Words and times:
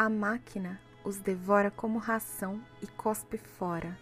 A 0.00 0.08
máquina 0.08 0.80
os 1.04 1.18
devora 1.18 1.70
como 1.70 1.98
ração 1.98 2.58
e 2.80 2.86
cospe 2.86 3.36
fora. 3.36 3.98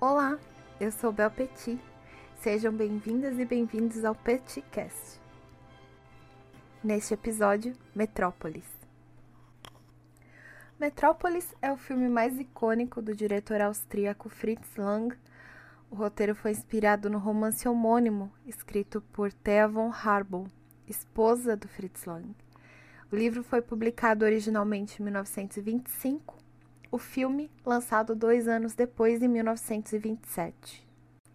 Olá, 0.00 0.38
eu 0.78 0.92
sou 0.92 1.10
Bel 1.10 1.32
Petit. 1.32 1.80
Sejam 2.36 2.72
bem-vindas 2.72 3.36
e 3.36 3.44
bem-vindos 3.44 4.04
ao 4.04 4.14
Petitcast. 4.14 5.20
Neste 6.80 7.14
episódio, 7.14 7.76
Metrópolis. 7.92 8.70
Metrópolis 10.78 11.52
é 11.60 11.72
o 11.72 11.76
filme 11.76 12.08
mais 12.08 12.38
icônico 12.38 13.02
do 13.02 13.16
diretor 13.16 13.60
austríaco 13.60 14.28
Fritz 14.28 14.76
Lang. 14.76 15.12
O 15.90 15.96
roteiro 15.96 16.36
foi 16.36 16.52
inspirado 16.52 17.10
no 17.10 17.18
romance 17.18 17.66
homônimo 17.66 18.32
escrito 18.46 19.00
por 19.12 19.32
Thea 19.32 19.66
von 19.66 19.90
Harbou, 19.90 20.46
esposa 20.86 21.56
do 21.56 21.66
Fritz 21.66 22.04
Lang. 22.04 22.32
O 23.10 23.16
livro 23.16 23.42
foi 23.42 23.62
publicado 23.62 24.24
originalmente 24.24 25.00
em 25.00 25.04
1925, 25.04 26.36
o 26.90 26.98
filme 26.98 27.50
lançado 27.64 28.14
dois 28.14 28.48
anos 28.48 28.74
depois, 28.74 29.22
em 29.22 29.28
1927. 29.28 30.86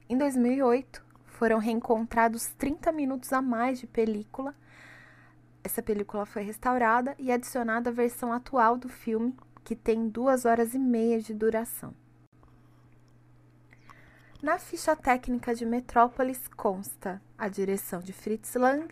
Em 0.10 0.18
2008, 0.18 1.06
foram 1.26 1.60
reencontrados 1.60 2.48
30 2.58 2.92
minutos 2.92 3.32
a 3.32 3.42
mais 3.42 3.80
de 3.80 3.88
película 3.88 4.56
essa 5.64 5.82
película 5.82 6.26
foi 6.26 6.44
restaurada 6.44 7.16
e 7.20 7.32
adicionada 7.32 7.90
à 7.90 7.94
versão 7.94 8.32
atual 8.32 8.78
do 8.78 8.88
filme, 8.88 9.36
que 9.64 9.76
tem 9.76 10.08
duas 10.08 10.46
horas 10.46 10.74
e 10.74 10.80
meia 10.80 11.22
de 11.22 11.34
duração. 11.34 11.94
Na 14.42 14.58
ficha 14.58 14.96
técnica 14.96 15.54
de 15.54 15.66
Metrópolis 15.66 16.48
consta 16.48 17.22
a 17.38 17.50
direção 17.50 18.00
de 18.00 18.14
Fritz 18.14 18.56
Lang, 18.56 18.88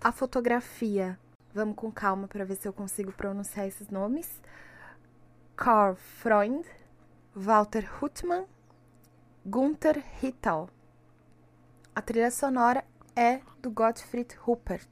a 0.00 0.12
fotografia, 0.12 1.18
vamos 1.58 1.76
com 1.76 1.90
calma 1.90 2.28
para 2.28 2.44
ver 2.44 2.56
se 2.56 2.68
eu 2.68 2.72
consigo 2.72 3.12
pronunciar 3.12 3.66
esses 3.66 3.88
nomes, 3.88 4.40
Karl 5.56 5.96
Freund, 5.96 6.64
Walter 7.34 7.84
Huttmann, 8.00 8.46
Gunther 9.44 10.02
Hittal. 10.22 10.70
A 11.94 12.00
trilha 12.00 12.30
sonora 12.30 12.84
é 13.16 13.40
do 13.60 13.70
Gottfried 13.70 14.36
Ruppert. 14.36 14.88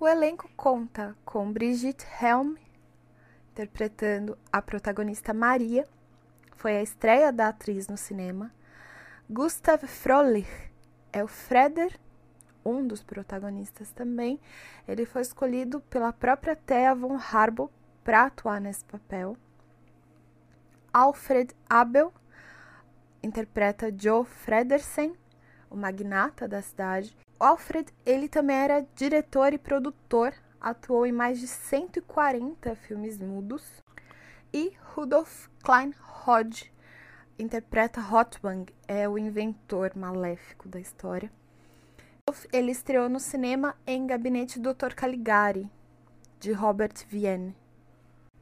O 0.00 0.08
elenco 0.08 0.50
conta 0.56 1.14
com 1.26 1.52
Brigitte 1.52 2.06
Helm 2.20 2.56
interpretando 3.54 4.36
a 4.50 4.60
protagonista 4.60 5.32
Maria, 5.32 5.86
foi 6.56 6.76
a 6.76 6.82
estreia 6.82 7.30
da 7.30 7.48
atriz 7.48 7.86
no 7.86 7.96
cinema. 7.96 8.50
Gustav 9.30 9.86
Frolich 9.86 10.48
é 11.12 11.22
o 11.22 11.28
Freder, 11.28 11.96
um 12.64 12.86
dos 12.86 13.02
protagonistas 13.02 13.90
também. 13.90 14.40
Ele 14.86 15.04
foi 15.04 15.22
escolhido 15.22 15.80
pela 15.82 16.12
própria 16.12 16.56
Thea 16.56 16.94
von 16.94 17.16
Harbo 17.16 17.70
para 18.02 18.24
atuar 18.24 18.60
nesse 18.60 18.84
papel. 18.84 19.36
Alfred 20.92 21.54
Abel 21.68 22.12
interpreta 23.22 23.92
Joe 23.96 24.24
Fredersen, 24.24 25.16
o 25.70 25.76
magnata 25.76 26.46
da 26.46 26.62
cidade, 26.62 27.16
Alfred, 27.38 27.92
ele 28.06 28.28
também 28.28 28.56
era 28.56 28.86
diretor 28.94 29.52
e 29.52 29.58
produtor, 29.58 30.32
atuou 30.60 31.04
em 31.04 31.12
mais 31.12 31.40
de 31.40 31.48
140 31.48 32.76
filmes 32.76 33.18
mudos. 33.18 33.82
E 34.52 34.72
Rudolf 34.94 35.48
Klein 35.62 35.92
Hodge 36.24 36.72
interpreta 37.38 38.00
Hotwang, 38.00 38.72
é 38.86 39.08
o 39.08 39.18
inventor 39.18 39.96
maléfico 39.96 40.68
da 40.68 40.78
história. 40.78 41.30
Ele 42.50 42.70
estreou 42.72 43.08
no 43.08 43.20
cinema 43.20 43.76
em 43.86 44.06
Gabinete 44.06 44.58
Dr. 44.58 44.94
Caligari, 44.96 45.70
de 46.40 46.52
Robert 46.52 46.94
Vienne. 47.06 47.54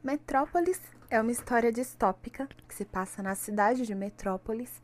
Metrópolis 0.01 0.79
é 1.09 1.19
uma 1.19 1.31
história 1.33 1.69
distópica 1.69 2.47
que 2.65 2.73
se 2.73 2.85
passa 2.85 3.21
na 3.21 3.35
cidade 3.35 3.85
de 3.85 3.93
Metrópolis, 3.93 4.81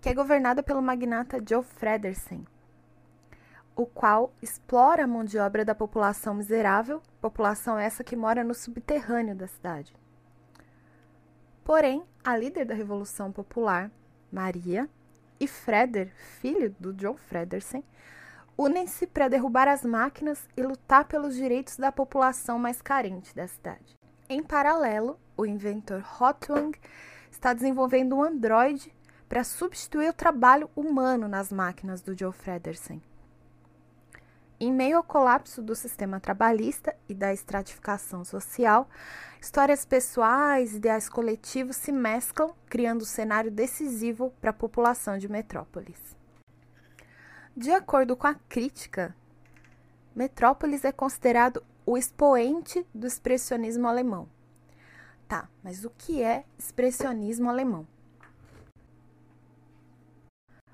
que 0.00 0.08
é 0.08 0.14
governada 0.14 0.62
pelo 0.62 0.80
magnata 0.80 1.42
Joe 1.46 1.62
Fredersen, 1.62 2.46
o 3.76 3.84
qual 3.84 4.32
explora 4.40 5.04
a 5.04 5.06
mão 5.06 5.24
de 5.24 5.38
obra 5.38 5.62
da 5.62 5.74
população 5.74 6.34
miserável, 6.34 7.02
população 7.20 7.78
essa 7.78 8.02
que 8.02 8.16
mora 8.16 8.42
no 8.42 8.54
subterrâneo 8.54 9.36
da 9.36 9.46
cidade. 9.46 9.94
Porém, 11.64 12.02
a 12.24 12.34
líder 12.34 12.64
da 12.64 12.74
Revolução 12.74 13.30
Popular, 13.30 13.90
Maria, 14.32 14.88
e 15.38 15.46
Freder, 15.46 16.12
filho 16.40 16.74
do 16.80 16.94
John 16.94 17.16
Fredersen, 17.16 17.84
unem-se 18.58 19.06
para 19.06 19.28
derrubar 19.28 19.68
as 19.68 19.84
máquinas 19.84 20.48
e 20.56 20.62
lutar 20.62 21.04
pelos 21.04 21.36
direitos 21.36 21.76
da 21.76 21.92
população 21.92 22.58
mais 22.58 22.82
carente 22.82 23.32
da 23.32 23.46
cidade. 23.46 23.96
Em 24.28 24.42
paralelo, 24.42 25.16
o 25.36 25.46
inventor 25.46 26.04
Hotwang 26.20 26.76
está 27.30 27.54
desenvolvendo 27.54 28.16
um 28.16 28.22
androide 28.22 28.92
para 29.28 29.44
substituir 29.44 30.08
o 30.08 30.12
trabalho 30.12 30.68
humano 30.74 31.28
nas 31.28 31.52
máquinas 31.52 32.02
do 32.02 32.18
Joe 32.18 32.32
Fredersen. 32.32 33.00
Em 34.58 34.72
meio 34.72 34.96
ao 34.96 35.04
colapso 35.04 35.62
do 35.62 35.76
sistema 35.76 36.18
trabalhista 36.18 36.96
e 37.08 37.14
da 37.14 37.32
estratificação 37.32 38.24
social, 38.24 38.88
histórias 39.40 39.84
pessoais 39.84 40.72
e 40.72 40.78
ideais 40.78 41.08
coletivos 41.08 41.76
se 41.76 41.92
mesclam, 41.92 42.52
criando 42.66 43.02
um 43.02 43.06
cenário 43.06 43.52
decisivo 43.52 44.32
para 44.40 44.50
a 44.50 44.54
população 44.54 45.16
de 45.16 45.28
Metrópolis. 45.28 46.17
De 47.58 47.72
acordo 47.72 48.16
com 48.16 48.28
a 48.28 48.36
crítica, 48.36 49.16
Metrópolis 50.14 50.84
é 50.84 50.92
considerado 50.92 51.60
o 51.84 51.98
expoente 51.98 52.86
do 52.94 53.04
expressionismo 53.04 53.88
alemão. 53.88 54.28
Tá, 55.26 55.48
mas 55.60 55.84
o 55.84 55.90
que 55.90 56.22
é 56.22 56.44
expressionismo 56.56 57.50
alemão? 57.50 57.84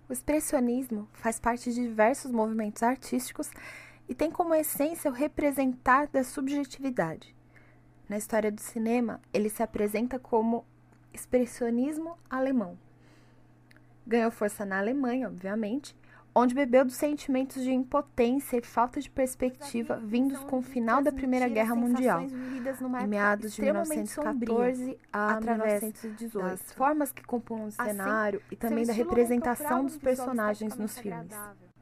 O 0.07 0.13
expressionismo 0.13 1.09
faz 1.15 1.41
parte 1.41 1.73
de 1.73 1.81
diversos 1.81 2.31
movimentos 2.31 2.83
artísticos 2.83 3.51
e 4.07 4.15
tem 4.15 4.31
como 4.31 4.55
essência 4.55 5.11
o 5.11 5.15
representar 5.15 6.07
da 6.09 6.23
subjetividade. 6.23 7.35
Na 8.07 8.19
história 8.19 8.53
do 8.53 8.61
cinema, 8.61 9.23
ele 9.33 9.49
se 9.49 9.63
apresenta 9.63 10.19
como 10.19 10.67
expressionismo 11.15 12.19
alemão. 12.29 12.79
Ganhou 14.07 14.31
força 14.31 14.67
na 14.67 14.79
Alemanha, 14.79 15.29
obviamente, 15.29 15.97
onde 16.35 16.55
bebeu 16.55 16.85
dos 16.85 16.97
sentimentos 16.97 17.63
de 17.63 17.71
impotência 17.71 18.57
e 18.57 18.63
falta 18.63 19.01
de 19.01 19.09
perspectiva 19.09 19.97
vindos 19.97 20.41
com 20.41 20.59
o 20.59 20.63
final 20.63 21.01
da 21.01 21.13
Primeira 21.13 21.49
Guerra 21.49 21.77
Mundial, 21.77 22.23
em 22.23 23.07
meados 23.07 23.55
de 23.55 23.63
1914 23.63 24.99
a 25.13 25.35
através 25.35 25.83
1918. 25.83 26.49
das 26.49 26.73
formas 26.73 27.13
que 27.13 27.23
compunham 27.23 27.67
o 27.67 27.69
assim, 27.69 27.85
cenário 27.85 28.41
assim, 28.41 28.49
e 28.51 28.57
também 28.57 28.85
da 28.85 28.93
representação 28.93 29.85
dos 29.85 29.97
personagens 29.97 30.77
nos 30.77 30.99
filmes. 30.99 31.33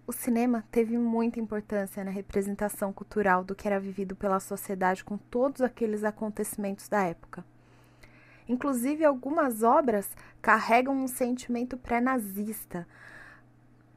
O 0.07 0.13
cinema 0.13 0.65
teve 0.71 0.99
muita 0.99 1.41
importância 1.41 2.05
na 2.05 2.11
representação 2.11 2.93
cultural 2.93 3.45
do 3.45 3.55
que 3.55 3.67
era 3.67 3.81
vivido 3.81 4.15
pela 4.15 4.41
sociedade 4.41 5.05
com 5.05 5.17
todos 5.17 5.63
aqueles 5.63 6.05
acontecimentos 6.05 6.89
da 6.89 7.03
época. 7.05 7.45
Inclusive, 8.49 9.05
algumas 9.05 9.63
obras 9.63 10.11
carregam 10.43 10.95
um 10.95 11.07
sentimento 11.07 11.77
pré-nazista, 11.77 12.87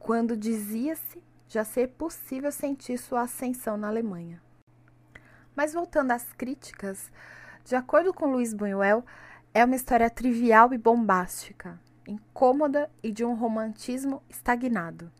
quando 0.06 0.36
dizia-se 0.36 1.20
já 1.48 1.64
ser 1.64 1.88
possível 1.88 2.52
sentir 2.52 2.96
sua 2.96 3.22
ascensão 3.22 3.76
na 3.76 3.88
Alemanha. 3.88 4.40
Mas 5.56 5.72
voltando 5.72 6.12
às 6.12 6.32
críticas, 6.32 7.10
de 7.64 7.74
acordo 7.74 8.14
com 8.14 8.30
Luiz 8.30 8.54
Buñuel, 8.54 9.04
é 9.52 9.64
uma 9.64 9.74
história 9.74 10.08
trivial 10.08 10.72
e 10.72 10.78
bombástica, 10.78 11.80
incômoda 12.06 12.88
e 13.02 13.10
de 13.10 13.24
um 13.24 13.34
romantismo 13.34 14.22
estagnado. 14.28 15.10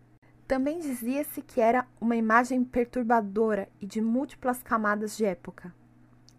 Também 0.46 0.78
dizia-se 0.78 1.42
que 1.42 1.60
era 1.60 1.84
uma 2.00 2.14
imagem 2.14 2.62
perturbadora 2.62 3.68
e 3.80 3.86
de 3.86 4.00
múltiplas 4.00 4.62
camadas 4.62 5.16
de 5.16 5.24
época. 5.24 5.74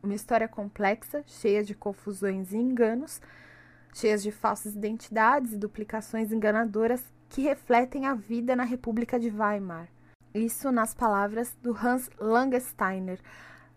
Uma 0.01 0.15
história 0.15 0.47
complexa, 0.47 1.21
cheia 1.25 1.65
de 1.65 1.75
confusões 1.75 2.53
e 2.53 2.57
enganos, 2.57 3.21
cheias 3.93 4.23
de 4.23 4.31
falsas 4.31 4.73
identidades 4.73 5.51
e 5.51 5.57
duplicações 5.57 6.31
enganadoras 6.31 7.03
que 7.29 7.41
refletem 7.41 8.05
a 8.05 8.13
vida 8.13 8.55
na 8.55 8.63
República 8.63 9.19
de 9.19 9.29
Weimar. 9.29 9.87
Isso 10.33 10.71
nas 10.71 10.93
palavras 10.93 11.55
do 11.61 11.71
Hans 11.71 12.09
Langsteiner. 12.19 13.19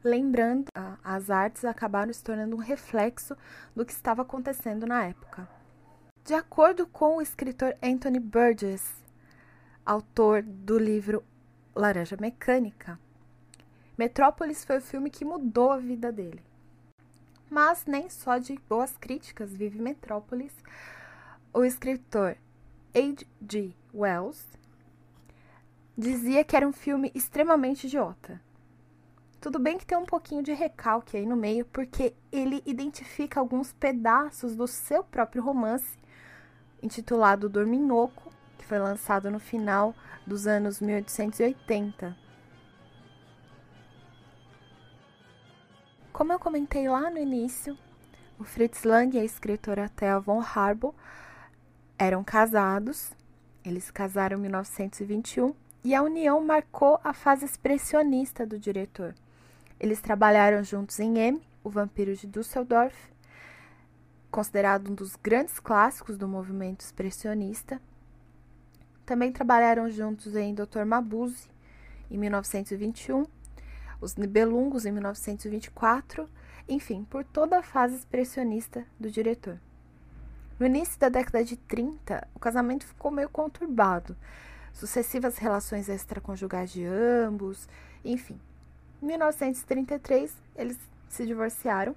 Lembrando, 0.03 0.67
as 1.05 1.31
artes 1.31 1.65
acabaram 1.65 2.13
se 2.13 2.23
tornando 2.23 2.57
um 2.57 2.61
reflexo 2.61 3.37
do 3.75 3.85
que 3.85 3.93
estava 3.93 4.23
acontecendo 4.23 4.87
na 4.87 5.05
época. 5.05 5.49
De 6.25 6.35
acordo 6.35 6.87
com 6.87 7.17
o 7.17 7.23
escritor 7.23 7.77
Anthony 7.83 8.21
Burgess, 8.21 8.93
autor 9.85 10.43
do 10.43 10.79
livro 10.79 11.25
Laranja 11.75 12.17
Mecânica, 12.21 12.99
Metrópolis 14.01 14.65
foi 14.65 14.79
o 14.79 14.83
filme 14.83 15.11
que 15.11 15.27
mudou 15.27 15.71
a 15.71 15.77
vida 15.77 16.11
dele. 16.11 16.43
Mas 17.51 17.85
nem 17.85 18.09
só 18.09 18.39
de 18.39 18.59
boas 18.69 18.97
críticas 18.97 19.55
vive 19.55 19.79
Metrópolis. 19.79 20.55
O 21.53 21.65
escritor 21.65 22.37
H.G. 22.95 23.75
Wells 23.95 24.47
dizia 25.97 26.43
que 26.43 26.57
era 26.57 26.67
um 26.67 26.73
filme 26.73 27.13
extremamente 27.15 27.87
idiota. 27.87 28.41
Tudo 29.41 29.59
bem 29.59 29.79
que 29.79 29.87
tem 29.87 29.97
um 29.97 30.05
pouquinho 30.05 30.43
de 30.43 30.53
recalque 30.53 31.17
aí 31.17 31.25
no 31.25 31.37
meio, 31.37 31.65
porque 31.67 32.15
ele 32.33 32.63
identifica 32.67 33.39
alguns 33.39 33.73
pedaços 33.73 34.57
do 34.57 34.67
seu 34.67 35.03
próprio 35.05 35.43
romance, 35.43 35.97
intitulado 36.83 37.49
Dorminhoco, 37.49 38.33
que 38.59 38.67
foi 38.67 38.79
lançado 38.79 39.31
no 39.31 39.39
final 39.39 39.95
dos 40.27 40.47
anos 40.47 40.81
1880. 40.81 42.17
Como 46.13 46.33
eu 46.33 46.39
comentei 46.39 46.89
lá 46.89 47.09
no 47.09 47.19
início, 47.19 47.79
o 48.39 48.45
Fritz 48.45 48.83
Lang 48.85 49.17
e 49.17 49.21
a 49.21 49.25
escritora 49.25 49.89
Thea 49.89 50.19
von 50.19 50.41
Harbour 50.41 50.95
eram 52.01 52.25
casados. 52.25 53.13
Eles 53.63 53.91
casaram 53.91 54.39
em 54.39 54.41
1921 54.41 55.55
e 55.85 55.95
a 55.95 56.03
união 56.03 56.43
marcou 56.43 56.99
a 57.05 57.13
fase 57.13 57.45
expressionista 57.45 58.47
do 58.47 58.59
diretor. 58.59 59.15
Eles 59.79 60.01
trabalharam 60.01 60.65
juntos 60.65 60.99
em 60.99 61.19
M, 61.19 61.43
O 61.63 61.69
Vampiro 61.69 62.17
de 62.17 62.27
Düsseldorf, 62.27 62.97
considerado 64.31 64.91
um 64.91 64.95
dos 64.95 65.15
grandes 65.15 65.61
clássicos 65.61 66.17
do 66.17 66.27
movimento 66.27 66.81
expressionista. 66.81 67.79
Também 69.05 69.31
trabalharam 69.31 69.91
juntos 69.91 70.35
em 70.35 70.55
Dr. 70.55 70.87
Mabuse, 70.87 71.51
em 72.11 72.17
1921, 72.17 73.27
Os 74.01 74.17
Nibelungos, 74.17 74.87
em 74.87 74.93
1924, 74.93 76.27
enfim, 76.67 77.05
por 77.05 77.25
toda 77.25 77.59
a 77.59 77.63
fase 77.63 77.97
expressionista 77.97 78.87
do 78.99 79.11
diretor. 79.11 79.61
No 80.61 80.67
início 80.67 81.01
da 81.01 81.09
década 81.09 81.43
de 81.43 81.57
30, 81.57 82.29
o 82.35 82.39
casamento 82.39 82.85
ficou 82.85 83.11
meio 83.11 83.31
conturbado, 83.31 84.15
sucessivas 84.75 85.39
relações 85.39 85.89
extraconjugais 85.89 86.71
de 86.71 86.85
ambos, 86.85 87.67
enfim. 88.05 88.39
Em 89.03 89.07
1933, 89.07 90.31
eles 90.55 90.79
se 91.09 91.25
divorciaram. 91.25 91.97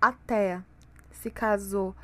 A 0.00 0.12
Thea 0.12 0.64
se 1.10 1.30
casou 1.30 1.94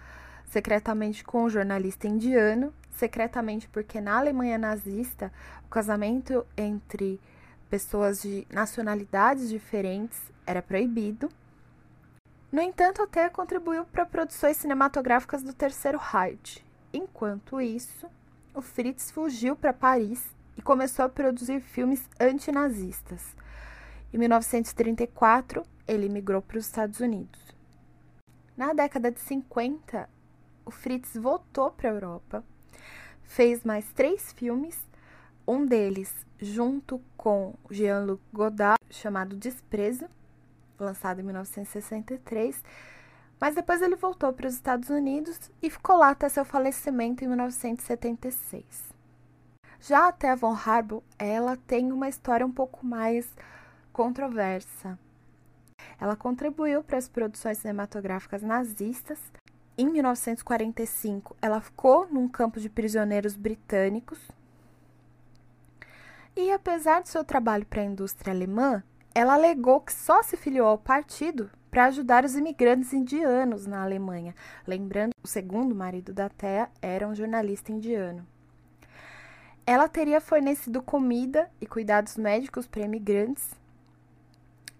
secretamente 0.45 1.25
com 1.25 1.45
um 1.45 1.49
jornalista 1.49 2.07
indiano, 2.07 2.71
secretamente 2.91 3.71
porque 3.71 4.03
na 4.03 4.19
Alemanha 4.19 4.59
nazista 4.59 5.33
o 5.65 5.69
casamento 5.71 6.45
entre 6.59 7.19
pessoas 7.71 8.21
de 8.21 8.47
nacionalidades 8.51 9.49
diferentes 9.49 10.21
era 10.47 10.61
proibido. 10.61 11.31
No 12.51 12.63
entanto, 12.63 13.03
a 13.03 13.07
Thea 13.07 13.29
contribuiu 13.29 13.85
para 13.85 14.07
produções 14.07 14.57
cinematográficas 14.57 15.43
do 15.43 15.53
Terceiro 15.53 15.99
Reich. 15.99 16.65
Enquanto 16.93 17.61
isso, 17.61 18.07
o 18.55 18.63
Fritz 18.63 19.11
fugiu 19.11 19.55
para 19.55 19.75
Paris 19.75 20.25
e 20.57 20.63
começou 20.63 21.05
a 21.05 21.11
produzir 21.11 21.61
filmes 21.61 22.09
antinazistas. 22.19 23.37
Em 24.13 24.17
1934, 24.17 25.63
ele 25.87 26.09
migrou 26.09 26.41
para 26.41 26.57
os 26.57 26.65
Estados 26.65 27.01
Unidos. 27.01 27.39
Na 28.57 28.73
década 28.73 29.13
de 29.13 29.21
50, 29.21 30.09
o 30.65 30.71
Fritz 30.71 31.15
voltou 31.15 31.71
para 31.71 31.91
a 31.91 31.93
Europa, 31.93 32.43
fez 33.25 33.63
mais 33.63 33.93
três 33.93 34.33
filmes, 34.33 34.89
um 35.47 35.67
deles 35.67 36.15
junto 36.41 37.01
com 37.15 37.55
Jean-Luc 37.71 38.23
Godard, 38.33 38.79
chamado 38.91 39.37
Desprezo, 39.37 40.07
lançado 40.85 41.21
em 41.21 41.25
1963, 41.25 42.63
mas 43.41 43.55
depois 43.55 43.81
ele 43.83 43.97
voltou 43.97 44.33
para 44.33 44.47
os 44.47 44.55
Estados 44.55 44.91
Unidos 44.91 45.51
e 45.63 45.71
ficou 45.71 45.97
lá 45.97 46.11
até 46.11 46.29
seu 46.29 46.45
falecimento 46.45 47.25
em 47.25 47.29
1976. 47.29 48.65
Já 49.81 50.09
a 50.09 50.13
Thea 50.13 50.35
von 50.35 50.55
Harbour, 50.55 51.03
ela 51.19 51.57
tem 51.57 51.93
uma 51.93 52.09
história 52.09 52.45
um 52.45 52.51
pouco 52.51 52.85
mais 52.85 53.29
controversa. 53.93 54.99
Ela 56.01 56.17
contribuiu 56.17 56.83
para 56.83 56.99
as 56.99 57.09
produções 57.09 57.59
cinematográficas 57.59 58.43
nazistas. 58.43 59.19
Em 59.77 59.89
1945, 59.89 61.37
ela 61.41 61.61
ficou 61.61 62.09
num 62.11 62.29
campo 62.29 62.59
de 62.59 62.69
prisioneiros 62.69 63.37
britânicos. 63.37 64.19
E 66.37 66.51
apesar 66.51 67.03
do 67.03 67.09
seu 67.09 67.25
trabalho 67.25 67.67
para 67.67 67.83
a 67.83 67.85
indústria 67.85 68.33
alemã, 68.33 68.83
ela 69.15 69.35
alegou 69.35 69.81
que 69.81 69.93
só 69.93 70.23
se 70.23 70.37
filiou 70.37 70.67
ao 70.67 70.79
partido 70.79 71.51
para 71.71 71.87
ajudar 71.87 72.25
os 72.25 72.37
imigrantes 72.37 72.93
indianos 72.93 73.67
na 73.67 73.83
Alemanha. 73.83 74.35
Lembrando, 74.67 75.13
o 75.23 75.29
segundo 75.29 75.75
marido 75.75 76.13
da 76.13 76.29
Thea 76.29 76.71
era 76.81 77.07
um 77.07 77.15
jornalista 77.15 77.73
indiano. 77.73 78.27
Ela 79.67 79.89
teria 79.89 80.21
fornecido 80.21 80.83
comida 80.83 81.51
e 81.61 81.67
cuidados 81.67 82.17
médicos 82.17 82.67
para 82.67 82.83
imigrantes 82.83 83.59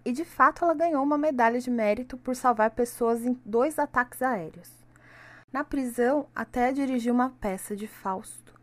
e 0.03 0.11
de 0.11 0.25
fato 0.25 0.63
ela 0.63 0.73
ganhou 0.73 1.03
uma 1.03 1.17
medalha 1.17 1.59
de 1.59 1.69
mérito 1.69 2.17
por 2.17 2.35
salvar 2.35 2.71
pessoas 2.71 3.25
em 3.25 3.39
dois 3.45 3.77
ataques 3.77 4.21
aéreos. 4.21 4.71
Na 5.51 5.63
prisão, 5.63 6.27
até 6.35 6.71
dirigiu 6.71 7.13
uma 7.13 7.29
peça 7.29 7.75
de 7.75 7.87
Fausto. 7.87 8.53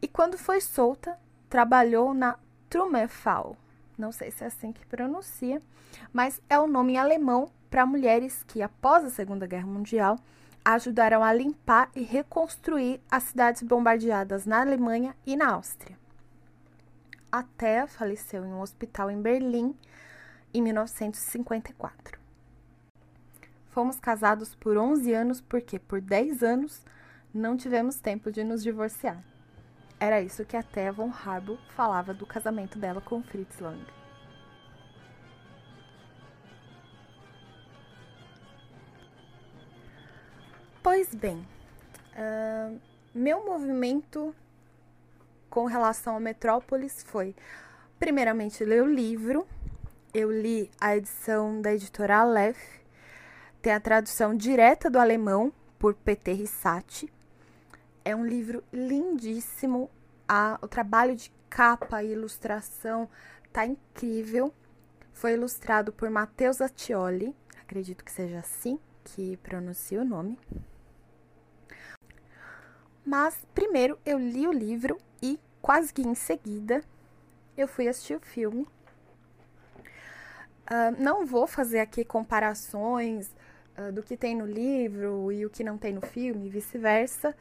E 0.00 0.08
quando 0.08 0.38
foi 0.38 0.60
solta, 0.60 1.18
trabalhou 1.48 2.14
na 2.14 2.38
Trummerfrau. 2.68 3.56
Não 3.96 4.10
sei 4.10 4.30
se 4.30 4.44
é 4.44 4.46
assim 4.46 4.72
que 4.72 4.86
pronuncia, 4.86 5.60
mas 6.12 6.40
é 6.48 6.58
o 6.58 6.66
nome 6.66 6.94
em 6.94 6.98
alemão 6.98 7.50
para 7.70 7.86
mulheres 7.86 8.42
que, 8.42 8.62
após 8.62 9.04
a 9.04 9.10
Segunda 9.10 9.46
Guerra 9.46 9.66
Mundial, 9.66 10.18
ajudaram 10.64 11.22
a 11.22 11.32
limpar 11.32 11.90
e 11.94 12.02
reconstruir 12.02 13.00
as 13.10 13.24
cidades 13.24 13.62
bombardeadas 13.62 14.46
na 14.46 14.60
Alemanha 14.60 15.14
e 15.26 15.36
na 15.36 15.52
Áustria. 15.52 15.98
Até 17.30 17.86
faleceu 17.86 18.44
em 18.44 18.52
um 18.52 18.60
hospital 18.60 19.10
em 19.10 19.20
Berlim 19.20 19.74
em 20.52 20.62
1954. 20.62 22.20
Fomos 23.70 23.98
casados 23.98 24.54
por 24.54 24.76
11 24.76 25.12
anos 25.14 25.40
porque 25.40 25.78
por 25.78 26.00
10 26.00 26.42
anos 26.42 26.84
não 27.32 27.56
tivemos 27.56 27.98
tempo 27.98 28.30
de 28.30 28.44
nos 28.44 28.62
divorciar. 28.62 29.24
Era 30.02 30.20
isso 30.20 30.44
que 30.44 30.56
a 30.56 30.62
Thea 30.64 30.90
von 30.90 31.12
Harbour 31.12 31.56
falava 31.76 32.12
do 32.12 32.26
casamento 32.26 32.76
dela 32.76 33.00
com 33.00 33.22
Fritz 33.22 33.60
Lang. 33.60 33.80
Pois 40.82 41.14
bem, 41.14 41.46
uh, 42.16 42.80
meu 43.14 43.44
movimento 43.44 44.34
com 45.48 45.66
relação 45.66 46.16
a 46.16 46.20
Metrópolis 46.20 47.04
foi, 47.04 47.36
primeiramente, 48.00 48.64
ler 48.64 48.82
o 48.82 48.92
livro 48.92 49.46
eu 50.14 50.30
li 50.30 50.70
a 50.78 50.94
edição 50.94 51.62
da 51.62 51.72
editora 51.72 52.18
Aleph, 52.18 52.80
tem 53.62 53.72
a 53.72 53.80
tradução 53.80 54.36
direta 54.36 54.90
do 54.90 54.98
alemão 54.98 55.50
por 55.78 55.94
Peter 55.94 56.36
Rissati. 56.36 57.10
É 58.04 58.14
um 58.14 58.26
livro 58.26 58.62
lindíssimo, 58.70 59.88
a, 60.32 60.58
o 60.62 60.66
trabalho 60.66 61.14
de 61.14 61.30
capa 61.50 62.02
e 62.02 62.12
ilustração 62.12 63.06
tá 63.52 63.66
incrível. 63.66 64.54
Foi 65.12 65.34
ilustrado 65.34 65.92
por 65.92 66.08
Matheus 66.08 66.62
Attioli, 66.62 67.36
acredito 67.60 68.02
que 68.02 68.10
seja 68.10 68.38
assim 68.38 68.78
que 69.04 69.36
pronuncia 69.38 70.00
o 70.00 70.04
nome. 70.04 70.38
Mas 73.04 73.36
primeiro 73.54 73.98
eu 74.06 74.18
li 74.18 74.46
o 74.46 74.52
livro 74.52 74.96
e 75.20 75.38
quase 75.60 75.92
que 75.92 76.00
em 76.00 76.14
seguida 76.14 76.82
eu 77.56 77.68
fui 77.68 77.86
assistir 77.86 78.16
o 78.16 78.20
filme 78.20 78.66
Uh, 80.72 81.02
não 81.02 81.26
vou 81.26 81.46
fazer 81.46 81.80
aqui 81.80 82.02
comparações 82.02 83.34
uh, 83.76 83.92
do 83.92 84.02
que 84.02 84.16
tem 84.16 84.34
no 84.34 84.46
livro 84.46 85.30
e 85.30 85.44
o 85.44 85.50
que 85.50 85.62
não 85.62 85.76
tem 85.76 85.92
no 85.92 86.00
filme, 86.00 86.48
vice-versa. 86.48 87.36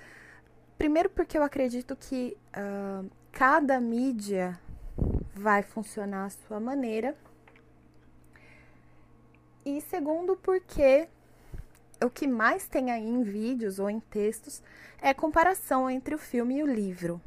Primeiro, 0.82 1.12
porque 1.12 1.38
eu 1.38 1.44
acredito 1.44 1.96
que 1.96 2.36
uh, 2.58 3.08
cada 3.32 3.80
mídia 3.80 4.60
vai 5.32 5.62
funcionar 5.62 6.26
à 6.26 6.30
sua 6.32 6.60
maneira. 6.60 7.16
E 9.64 9.80
segundo, 9.82 10.36
porque 10.36 11.08
o 12.04 12.10
que 12.10 12.26
mais 12.26 12.68
tem 12.68 12.90
aí 12.90 13.08
em 13.08 13.22
vídeos 13.22 13.78
ou 13.78 13.92
em 13.92 14.00
textos 14.00 14.64
é 15.00 15.14
comparação 15.14 15.88
entre 15.88 16.16
o 16.16 16.18
filme 16.18 16.58
e 16.58 16.64
o 16.64 16.66
livro 16.66 17.22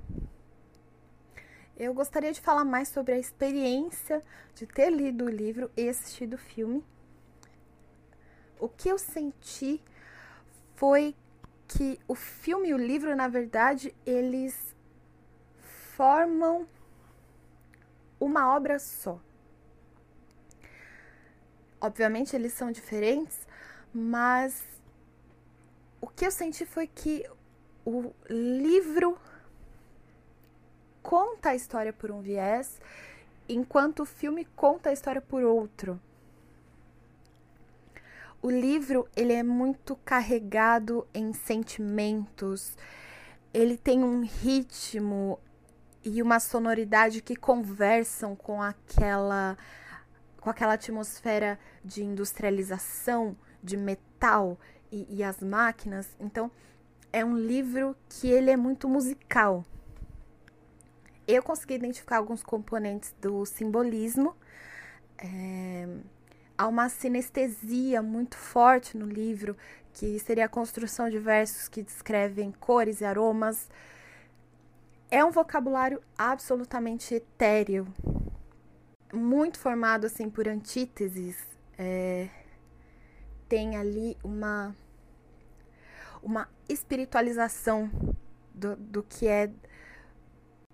eu 1.76 1.92
gostaria 1.92 2.32
de 2.32 2.40
falar 2.40 2.64
mais 2.64 2.88
sobre 2.88 3.14
a 3.14 3.18
experiência 3.18 4.23
de 4.54 4.64
ter 4.64 4.90
lido 4.90 5.25
o 5.25 5.28
livro 5.28 5.68
e 5.76 5.88
assistido 5.88 6.34
o 6.34 6.38
filme. 6.38 6.84
O 8.61 8.68
que 8.68 8.88
eu 8.88 8.96
senti 8.96 9.82
foi 10.76 11.16
que 11.76 11.99
o 12.07 12.14
filme 12.14 12.69
e 12.69 12.75
o 12.75 12.76
livro, 12.76 13.14
na 13.16 13.26
verdade, 13.26 13.95
eles 14.07 14.75
formam 15.97 16.66
uma 18.21 18.54
obra 18.54 18.78
só. 18.78 19.19
Obviamente 21.81 22.35
eles 22.35 22.52
são 22.52 22.71
diferentes, 22.71 23.47
mas 23.93 24.64
o 26.00 26.07
que 26.07 26.25
eu 26.25 26.31
senti 26.31 26.64
foi 26.64 26.87
que 26.87 27.28
o 27.85 28.12
livro 28.28 29.19
conta 31.02 31.50
a 31.50 31.54
história 31.54 31.93
por 31.93 32.11
um 32.11 32.23
viés 32.23 32.81
enquanto 33.49 34.00
o 34.00 34.07
filme 34.07 34.45
conta 34.57 34.90
a 34.90 34.93
história 34.93 35.21
por 35.21 35.43
outro. 35.43 36.00
O 38.44 38.50
livro 38.50 39.08
ele 39.16 39.32
é 39.32 39.42
muito 39.42 39.96
carregado 39.96 41.08
em 41.14 41.32
sentimentos, 41.32 42.76
ele 43.54 43.78
tem 43.78 44.04
um 44.04 44.20
ritmo 44.20 45.40
e 46.04 46.20
uma 46.20 46.38
sonoridade 46.38 47.22
que 47.22 47.34
conversam 47.36 48.36
com 48.36 48.60
aquela 48.60 49.56
com 50.42 50.50
aquela 50.50 50.74
atmosfera 50.74 51.58
de 51.82 52.04
industrialização, 52.04 53.34
de 53.62 53.78
metal 53.78 54.60
e, 54.92 55.06
e 55.08 55.24
as 55.24 55.40
máquinas. 55.40 56.06
Então, 56.20 56.50
é 57.14 57.24
um 57.24 57.38
livro 57.38 57.96
que 58.10 58.28
ele 58.28 58.50
é 58.50 58.58
muito 58.58 58.90
musical. 58.90 59.64
Eu 61.26 61.42
consegui 61.42 61.76
identificar 61.76 62.18
alguns 62.18 62.42
componentes 62.42 63.14
do 63.22 63.46
simbolismo. 63.46 64.36
É, 65.16 65.88
há 66.56 66.66
uma 66.66 66.88
sinestesia 66.88 68.02
muito 68.02 68.37
forte 68.37 68.96
no 68.96 69.06
livro, 69.06 69.56
que 69.92 70.18
seria 70.18 70.46
a 70.46 70.49
construção 70.49 71.08
de 71.08 71.18
versos 71.18 71.68
que 71.68 71.82
descrevem 71.82 72.52
cores 72.52 73.00
e 73.00 73.04
aromas. 73.04 73.68
É 75.11 75.25
um 75.25 75.30
vocabulário 75.30 76.02
absolutamente 76.16 77.14
etéreo, 77.14 77.87
muito 79.12 79.58
formado 79.58 80.06
assim 80.06 80.28
por 80.28 80.49
antíteses. 80.49 81.37
É, 81.78 82.28
tem 83.49 83.76
ali 83.76 84.16
uma 84.23 84.75
uma 86.23 86.49
espiritualização 86.68 87.90
do, 88.54 88.75
do 88.76 89.02
que 89.02 89.28
é 89.28 89.50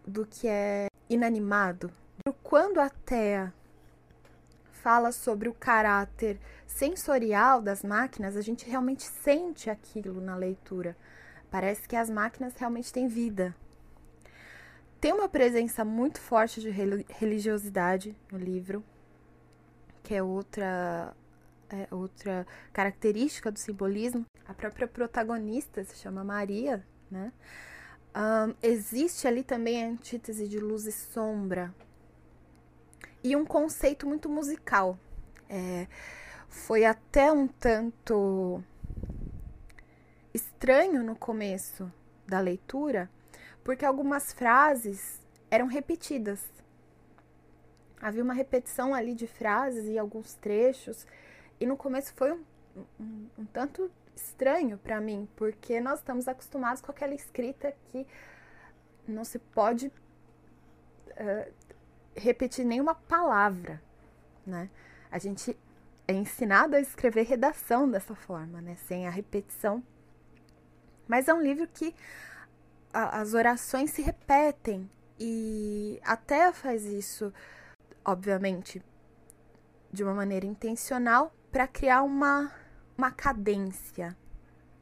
do 0.06 0.24
que 0.24 0.46
é 0.46 0.86
inanimado. 1.08 1.90
Quando 2.42 2.78
a 2.78 2.88
Thea 2.88 3.52
fala 4.82 5.12
sobre 5.12 5.48
o 5.48 5.54
caráter 5.54 6.38
sensorial 6.66 7.60
das 7.60 7.82
máquinas, 7.82 8.36
a 8.36 8.40
gente 8.40 8.68
realmente 8.68 9.04
sente 9.04 9.68
aquilo 9.68 10.20
na 10.20 10.34
leitura. 10.36 10.96
Parece 11.50 11.86
que 11.86 11.96
as 11.96 12.08
máquinas 12.08 12.54
realmente 12.56 12.92
têm 12.92 13.08
vida. 13.08 13.54
Tem 15.00 15.12
uma 15.12 15.28
presença 15.28 15.84
muito 15.84 16.20
forte 16.20 16.60
de 16.60 16.70
religiosidade 16.70 18.16
no 18.30 18.38
livro, 18.38 18.84
que 20.02 20.14
é 20.14 20.22
outra 20.22 21.14
é 21.70 21.86
outra 21.94 22.46
característica 22.72 23.50
do 23.50 23.58
simbolismo. 23.58 24.24
A 24.46 24.52
própria 24.52 24.88
protagonista 24.88 25.84
se 25.84 25.96
chama 25.96 26.24
Maria, 26.24 26.84
né? 27.08 27.32
Um, 28.14 28.54
existe 28.60 29.28
ali 29.28 29.44
também 29.44 29.84
a 29.84 29.88
antítese 29.88 30.48
de 30.48 30.58
luz 30.58 30.84
e 30.84 30.92
sombra. 30.92 31.72
E 33.22 33.36
um 33.36 33.44
conceito 33.44 34.06
muito 34.06 34.28
musical. 34.28 34.98
É, 35.48 35.86
foi 36.48 36.84
até 36.84 37.30
um 37.30 37.46
tanto 37.46 38.62
estranho 40.32 41.02
no 41.02 41.16
começo 41.16 41.92
da 42.26 42.40
leitura, 42.40 43.10
porque 43.62 43.84
algumas 43.84 44.32
frases 44.32 45.20
eram 45.50 45.66
repetidas. 45.66 46.48
Havia 48.00 48.22
uma 48.22 48.32
repetição 48.32 48.94
ali 48.94 49.14
de 49.14 49.26
frases 49.26 49.86
e 49.86 49.98
alguns 49.98 50.34
trechos 50.34 51.06
e 51.60 51.66
no 51.66 51.76
começo 51.76 52.14
foi 52.14 52.32
um, 52.32 52.42
um, 52.98 53.26
um 53.40 53.44
tanto 53.44 53.90
estranho 54.16 54.78
para 54.78 54.98
mim, 55.00 55.28
porque 55.36 55.78
nós 55.78 55.98
estamos 55.98 56.26
acostumados 56.26 56.80
com 56.80 56.90
aquela 56.90 57.14
escrita 57.14 57.74
que 57.92 58.06
não 59.06 59.24
se 59.24 59.38
pode 59.38 59.88
uh, 59.88 61.52
repetir 62.14 62.64
nenhuma 62.64 62.94
palavra, 62.94 63.82
né? 64.46 64.68
A 65.10 65.18
gente 65.18 65.56
é 66.06 66.12
ensinado 66.12 66.76
a 66.76 66.80
escrever 66.80 67.22
redação 67.22 67.90
dessa 67.90 68.14
forma, 68.14 68.60
né? 68.60 68.76
Sem 68.86 69.06
a 69.06 69.10
repetição. 69.10 69.82
Mas 71.06 71.28
é 71.28 71.34
um 71.34 71.42
livro 71.42 71.66
que 71.66 71.94
a, 72.92 73.20
as 73.20 73.34
orações 73.34 73.90
se 73.90 74.02
repetem 74.02 74.88
e 75.18 76.00
até 76.04 76.52
faz 76.52 76.84
isso, 76.84 77.32
obviamente, 78.04 78.82
de 79.92 80.04
uma 80.04 80.14
maneira 80.14 80.46
intencional, 80.46 81.32
para 81.50 81.66
criar 81.66 82.02
uma, 82.02 82.52
uma 82.96 83.10
cadência. 83.10 84.16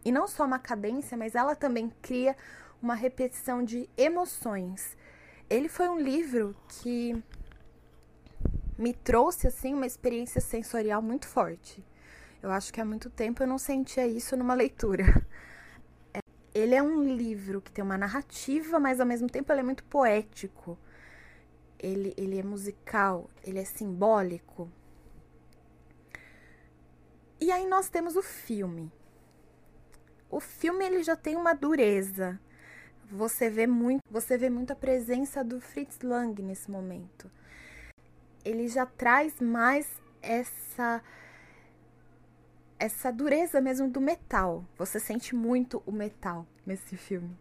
E 0.05 0.13
não 0.13 0.29
só 0.29 0.45
uma 0.45 0.59
cadência, 0.59 1.17
mas 1.17 1.35
ela 1.35 1.57
também 1.57 1.91
cria 2.03 2.37
uma 2.81 2.95
repetição 2.95 3.65
de 3.65 3.89
emoções. 3.97 4.97
Ele 5.51 5.69
foi 5.69 5.89
um 5.89 5.99
livro 5.99 6.55
que 6.69 7.23
me 8.77 8.93
trouxe 8.93 9.47
assim 9.47 9.73
uma 9.75 9.87
experiência 9.87 10.41
sensorial 10.41 11.01
muito 11.01 11.27
forte. 11.27 11.85
Eu 12.43 12.51
acho 12.51 12.73
que 12.73 12.81
há 12.81 12.85
muito 12.85 13.11
tempo 13.11 13.43
eu 13.43 13.47
não 13.47 13.59
sentia 13.59 14.07
isso 14.07 14.37
numa 14.37 14.55
leitura. 14.55 15.05
É, 16.15 16.21
ele 16.55 16.75
é 16.75 16.83
um 16.83 17.03
livro 17.03 17.61
que 17.61 17.71
tem 17.71 17.85
uma 17.85 17.99
narrativa, 17.99 18.79
mas 18.79 19.01
ao 19.01 19.07
mesmo 19.07 19.29
tempo 19.29 19.53
ele 19.53 19.61
é 19.61 19.65
muito 19.65 19.85
poético. 19.85 20.79
Ele, 21.79 22.15
ele 22.17 22.39
é 22.39 22.43
musical, 22.43 23.31
ele 23.45 23.59
é 23.59 23.65
simbólico. 23.65 24.71
E 27.41 27.53
aí 27.53 27.67
nós 27.67 27.89
temos 27.89 28.17
o 28.17 28.23
filme. 28.23 28.91
O 30.31 30.41
filme 30.41 30.85
ele 30.85 31.03
já 31.03 31.17
tem 31.17 31.37
uma 31.37 31.55
dureza. 31.55 32.41
Você 33.11 33.49
vê 33.49 33.67
muito, 33.67 34.03
você 34.11 34.37
vê 34.37 34.51
muito 34.51 34.73
a 34.73 34.77
presença 34.77 35.43
do 35.43 35.61
Fritz 35.61 36.01
Lang 36.01 36.41
nesse 36.43 36.71
momento. 36.71 37.31
Ele 38.45 38.69
já 38.69 38.85
traz 38.85 39.41
mais 39.41 39.89
essa 40.21 41.03
essa 42.79 43.11
dureza 43.11 43.61
mesmo 43.61 43.89
do 43.89 44.01
metal. 44.01 44.65
Você 44.77 45.01
sente 45.01 45.35
muito 45.35 45.83
o 45.85 45.91
metal 45.91 46.47
nesse 46.65 46.97
filme. 46.97 47.37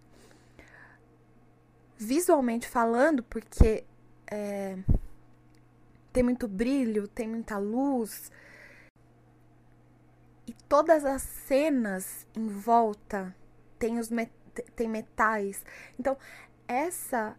Visualmente 1.95 2.67
falando, 2.67 3.21
porque 3.23 3.83
é, 4.31 4.77
tem 6.11 6.23
muito 6.23 6.47
brilho, 6.47 7.07
tem 7.07 7.27
muita 7.27 7.57
luz, 7.59 8.31
e 10.47 10.53
todas 10.67 11.03
as 11.03 11.21
cenas 11.21 12.25
em 12.33 12.47
volta 12.47 13.35
tem 13.77 13.99
os 13.99 14.09
tem 14.75 14.87
metais. 14.87 15.63
Então, 15.99 16.17
essa 16.67 17.35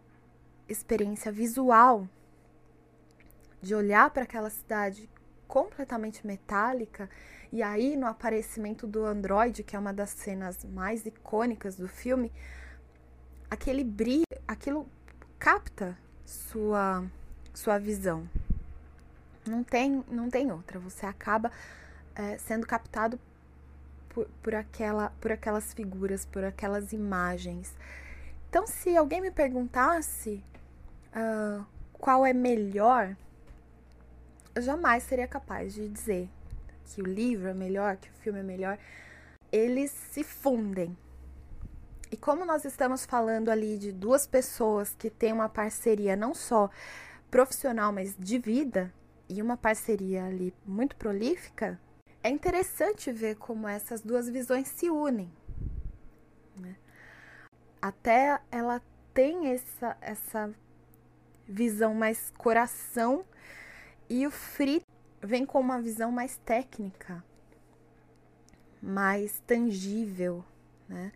experiência 0.67 1.31
visual 1.31 2.07
de 3.61 3.75
olhar 3.75 4.09
para 4.09 4.23
aquela 4.23 4.49
cidade 4.49 5.09
completamente 5.47 6.25
metálica 6.25 7.09
e 7.51 7.63
aí 7.63 7.97
no 7.97 8.05
aparecimento 8.05 8.85
do 8.85 9.05
androide, 9.05 9.63
que 9.63 9.75
é 9.75 9.79
uma 9.79 9.93
das 9.93 10.11
cenas 10.11 10.63
mais 10.63 11.05
icônicas 11.05 11.75
do 11.75 11.87
filme, 11.87 12.31
aquele 13.49 13.83
brilho, 13.83 14.25
aquilo 14.47 14.87
capta 15.39 15.97
sua 16.25 17.03
sua 17.53 17.77
visão. 17.79 18.29
Não 19.47 19.63
tem, 19.63 20.03
não 20.07 20.29
tem 20.29 20.51
outra. 20.51 20.79
Você 20.79 21.05
acaba 21.05 21.51
é, 22.15 22.37
sendo 22.37 22.65
captado 22.67 23.19
por, 24.19 24.27
por, 24.43 24.55
aquela, 24.55 25.09
por 25.21 25.31
aquelas 25.31 25.73
figuras, 25.73 26.25
por 26.25 26.43
aquelas 26.43 26.91
imagens. 26.91 27.73
Então, 28.49 28.67
se 28.67 28.95
alguém 28.97 29.21
me 29.21 29.31
perguntasse 29.31 30.43
uh, 31.13 31.65
qual 31.93 32.25
é 32.25 32.33
melhor, 32.33 33.15
eu 34.53 34.61
jamais 34.61 35.03
seria 35.03 35.27
capaz 35.27 35.73
de 35.73 35.87
dizer 35.87 36.29
que 36.85 37.01
o 37.01 37.05
livro 37.05 37.47
é 37.47 37.53
melhor, 37.53 37.97
que 37.97 38.09
o 38.09 38.13
filme 38.13 38.39
é 38.39 38.43
melhor. 38.43 38.77
Eles 39.51 39.91
se 39.91 40.23
fundem. 40.23 40.97
E 42.11 42.17
como 42.17 42.43
nós 42.43 42.65
estamos 42.65 43.05
falando 43.05 43.49
ali 43.49 43.77
de 43.77 43.91
duas 43.91 44.25
pessoas 44.25 44.95
que 44.97 45.09
têm 45.09 45.31
uma 45.31 45.47
parceria 45.47 46.15
não 46.15 46.33
só 46.33 46.69
profissional, 47.29 47.93
mas 47.93 48.15
de 48.17 48.39
vida, 48.39 48.91
e 49.29 49.43
uma 49.43 49.55
parceria 49.55 50.25
ali 50.25 50.51
muito 50.65 50.95
prolífica, 50.95 51.79
é 52.23 52.29
interessante 52.29 53.11
ver 53.11 53.35
como 53.35 53.67
essas 53.67 54.01
duas 54.01 54.29
visões 54.29 54.67
se 54.67 54.89
unem. 54.89 55.31
Né? 56.57 56.75
Até 57.81 58.39
ela 58.51 58.81
tem 59.13 59.47
essa, 59.47 59.97
essa 60.01 60.53
visão 61.47 61.93
mais 61.93 62.31
coração 62.37 63.25
e 64.09 64.25
o 64.25 64.31
Fritz 64.31 64.85
vem 65.21 65.45
com 65.45 65.59
uma 65.59 65.81
visão 65.81 66.11
mais 66.11 66.37
técnica, 66.37 67.23
mais 68.81 69.39
tangível, 69.45 70.43
né? 70.87 71.11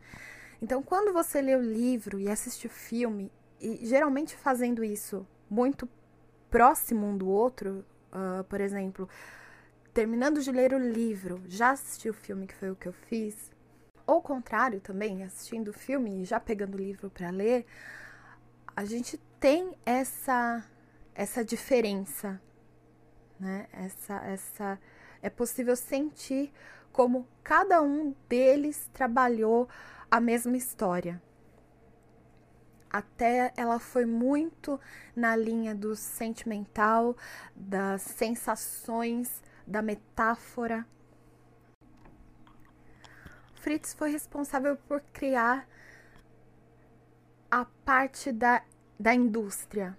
Então, 0.62 0.82
quando 0.82 1.12
você 1.12 1.42
lê 1.42 1.56
o 1.56 1.62
livro 1.62 2.20
e 2.20 2.30
assiste 2.30 2.68
o 2.68 2.70
filme, 2.70 3.32
e 3.60 3.86
geralmente 3.86 4.36
fazendo 4.36 4.84
isso 4.84 5.28
muito 5.50 5.90
próximo 6.50 7.06
um 7.08 7.18
do 7.18 7.28
outro, 7.28 7.86
uh, 8.12 8.44
por 8.46 8.62
exemplo, 8.62 9.10
terminando 9.94 10.42
de 10.42 10.52
ler 10.52 10.74
o 10.74 10.80
livro, 10.80 11.42
já 11.48 11.72
assisti 11.72 12.10
o 12.10 12.14
filme, 12.14 12.48
que 12.48 12.56
foi 12.56 12.72
o 12.72 12.76
que 12.76 12.88
eu 12.88 12.94
fiz, 12.94 13.52
ou 14.06 14.22
contrário 14.22 14.82
também, 14.82 15.24
assistindo 15.24 15.70
o 15.70 15.74
filme 15.74 16.22
e 16.22 16.26
já 16.26 16.40
pegando 16.40 16.76
o 16.76 16.82
livro 16.82 17.10
para 17.10 17.30
ler, 17.30 17.66
a 18.76 18.84
gente 18.86 19.18
tem 19.40 19.74
essa 19.86 20.66
essa 21.16 21.46
diferença, 21.46 22.42
né? 23.40 23.68
Essa, 23.72 24.16
essa 24.26 24.80
é 25.22 25.30
possível 25.30 25.76
sentir 25.76 26.52
como 26.92 27.28
cada 27.44 27.82
um 27.82 28.16
deles 28.28 28.90
trabalhou 28.94 29.70
a 30.10 30.20
mesma 30.20 30.58
história. 30.58 31.22
Até 32.90 33.52
ela 33.58 33.80
foi 33.80 34.06
muito 34.06 34.80
na 35.16 35.36
linha 35.36 35.74
do 35.74 35.96
sentimental, 35.96 37.16
das 37.56 38.04
sensações, 38.04 39.42
da 39.66 39.82
metáfora. 39.82 40.86
Fritz 43.56 43.94
foi 43.94 44.12
responsável 44.12 44.76
por 44.76 45.02
criar 45.14 45.68
a 47.50 47.66
parte 47.86 48.32
da, 48.32 48.64
da 49.00 49.14
indústria, 49.14 49.98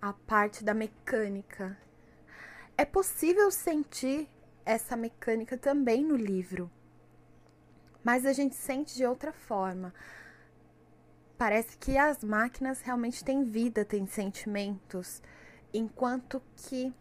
a 0.00 0.12
parte 0.12 0.62
da 0.62 0.74
mecânica. 0.74 1.76
É 2.76 2.84
possível 2.84 3.50
sentir 3.50 4.28
essa 4.64 4.96
mecânica 4.96 5.56
também 5.56 6.04
no 6.04 6.14
livro, 6.14 6.70
mas 8.04 8.24
a 8.24 8.32
gente 8.32 8.54
sente 8.54 8.94
de 8.94 9.04
outra 9.04 9.32
forma. 9.32 9.92
Parece 11.36 11.76
que 11.76 11.98
as 11.98 12.22
máquinas 12.22 12.80
realmente 12.80 13.24
têm 13.24 13.44
vida, 13.44 13.84
têm 13.84 14.06
sentimentos, 14.06 15.20
enquanto 15.74 16.40
que 16.54 16.94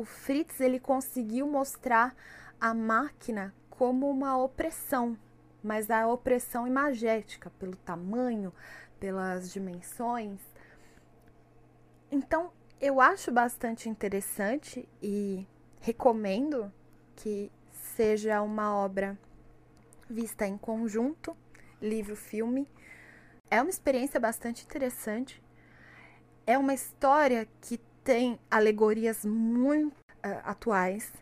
o 0.00 0.04
Fritz 0.04 0.60
ele 0.60 0.80
conseguiu 0.80 1.46
mostrar 1.46 2.16
a 2.58 2.72
máquina 2.72 3.54
como 3.68 4.10
uma 4.10 4.34
opressão, 4.38 5.14
mas 5.62 5.90
a 5.90 6.08
opressão 6.08 6.66
imagética, 6.66 7.50
pelo 7.58 7.76
tamanho, 7.76 8.50
pelas 8.98 9.52
dimensões. 9.52 10.40
Então, 12.10 12.50
eu 12.80 12.98
acho 12.98 13.30
bastante 13.30 13.90
interessante 13.90 14.88
e 15.02 15.46
recomendo 15.80 16.72
que 17.14 17.52
seja 17.70 18.40
uma 18.40 18.74
obra 18.74 19.18
vista 20.08 20.46
em 20.46 20.56
conjunto, 20.56 21.36
livro-filme. 21.80 22.66
É 23.50 23.60
uma 23.60 23.68
experiência 23.68 24.18
bastante 24.18 24.64
interessante. 24.64 25.42
É 26.46 26.56
uma 26.56 26.72
história 26.72 27.46
que 27.60 27.78
tem 28.10 28.40
alegorias 28.50 29.24
muito 29.24 29.94
uh, 29.94 30.40
atuais, 30.42 31.12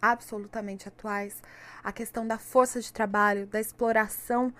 absolutamente 0.00 0.86
atuais, 0.86 1.42
a 1.82 1.90
questão 1.90 2.26
da 2.26 2.36
força 2.36 2.82
de 2.82 2.92
trabalho, 2.92 3.46
da 3.46 3.58
exploração 3.58 4.52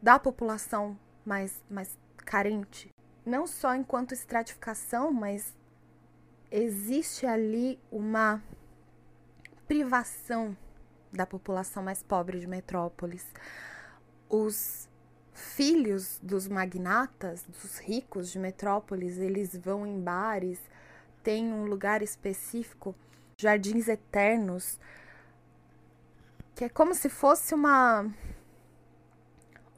da 0.00 0.18
população 0.18 0.98
mais, 1.26 1.62
mais 1.68 1.98
carente, 2.16 2.88
não 3.26 3.46
só 3.46 3.74
enquanto 3.74 4.12
estratificação, 4.12 5.12
mas 5.12 5.54
existe 6.50 7.26
ali 7.26 7.78
uma 7.92 8.42
privação 9.68 10.56
da 11.12 11.26
população 11.26 11.82
mais 11.82 12.02
pobre 12.02 12.40
de 12.40 12.46
metrópolis. 12.46 13.26
Os 14.30 14.88
filhos 15.34 16.20
dos 16.22 16.46
magnatas, 16.46 17.42
dos 17.42 17.78
ricos 17.78 18.30
de 18.30 18.38
metrópolis, 18.38 19.18
eles 19.18 19.54
vão 19.56 19.86
em 19.86 20.00
bares, 20.00 20.60
tem 21.22 21.52
um 21.52 21.64
lugar 21.64 22.02
específico 22.02 22.94
jardins 23.36 23.88
eternos, 23.88 24.78
que 26.54 26.64
é 26.64 26.68
como 26.68 26.94
se 26.94 27.08
fosse 27.08 27.52
uma 27.52 28.08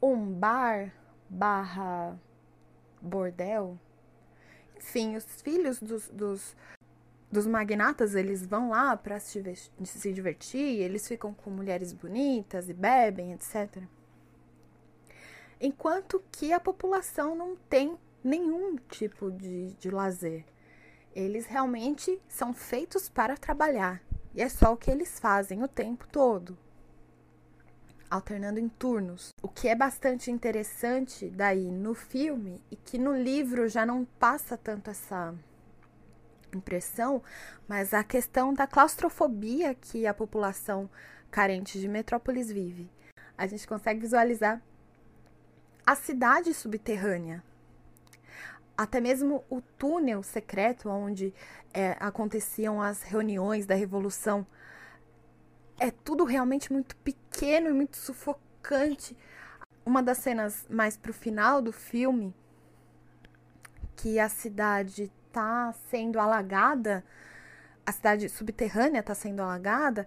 um 0.01 0.31
bar 0.31 0.93
barra 1.27 2.17
bordel. 3.01 3.79
Enfim, 4.77 5.15
os 5.15 5.41
filhos 5.41 5.79
dos, 5.79 6.07
dos, 6.09 6.55
dos 7.31 7.47
magnatas, 7.47 8.13
eles 8.13 8.45
vão 8.45 8.69
lá 8.69 8.95
para 8.95 9.19
se, 9.19 9.41
se 9.83 10.13
divertir, 10.13 10.79
eles 10.81 11.07
ficam 11.07 11.33
com 11.33 11.49
mulheres 11.49 11.91
bonitas 11.93 12.69
e 12.69 12.73
bebem, 12.73 13.33
etc. 13.33 13.81
Enquanto 15.59 16.23
que 16.31 16.53
a 16.53 16.59
população 16.59 17.35
não 17.35 17.55
tem 17.55 17.97
nenhum 18.27 18.75
tipo 18.89 19.31
de, 19.31 19.73
de 19.75 19.89
lazer. 19.89 20.45
Eles 21.15 21.45
realmente 21.45 22.21
são 22.27 22.53
feitos 22.53 23.09
para 23.09 23.37
trabalhar. 23.37 24.01
E 24.35 24.41
é 24.41 24.49
só 24.49 24.73
o 24.73 24.77
que 24.77 24.91
eles 24.91 25.19
fazem 25.19 25.63
o 25.63 25.67
tempo 25.67 26.07
todo, 26.11 26.55
alternando 28.07 28.59
em 28.59 28.69
turnos. 28.69 29.29
O 29.41 29.47
que 29.47 29.67
é 29.67 29.73
bastante 29.73 30.29
interessante 30.29 31.27
daí 31.29 31.71
no 31.71 31.95
filme 31.95 32.61
e 32.69 32.75
que 32.75 32.99
no 32.99 33.15
livro 33.15 33.67
já 33.67 33.83
não 33.85 34.05
passa 34.19 34.55
tanto 34.55 34.91
essa 34.91 35.33
impressão, 36.53 37.23
mas 37.67 37.93
a 37.93 38.03
questão 38.03 38.53
da 38.53 38.67
claustrofobia 38.67 39.73
que 39.73 40.05
a 40.05 40.13
população 40.13 40.89
carente 41.31 41.79
de 41.79 41.87
metrópolis 41.87 42.51
vive. 42.51 42.91
A 43.35 43.47
gente 43.47 43.67
consegue 43.67 44.01
visualizar 44.01 44.61
a 45.87 45.95
cidade 45.95 46.53
subterrânea, 46.53 47.41
até 48.77 48.99
mesmo 48.99 49.45
o 49.49 49.61
túnel 49.61 50.21
secreto 50.21 50.89
onde 50.89 51.33
é, 51.73 51.95
aconteciam 51.97 52.81
as 52.81 53.03
reuniões 53.03 53.65
da 53.65 53.73
revolução 53.73 54.45
é 55.79 55.89
tudo 55.89 56.25
realmente 56.25 56.73
muito 56.73 56.93
pequeno 56.97 57.69
e 57.69 57.73
muito 57.73 57.95
sufocante. 57.95 59.15
Uma 59.85 60.03
das 60.03 60.17
cenas 60.17 60.65
mais 60.69 60.97
pro 60.97 61.13
final 61.13 61.61
do 61.61 61.71
filme, 61.71 62.35
que 63.95 64.19
a 64.19 64.27
cidade 64.27 65.09
tá 65.31 65.73
sendo 65.89 66.19
alagada, 66.19 67.01
a 67.85 67.93
cidade 67.93 68.27
subterrânea 68.27 69.01
tá 69.01 69.15
sendo 69.15 69.41
alagada, 69.41 70.05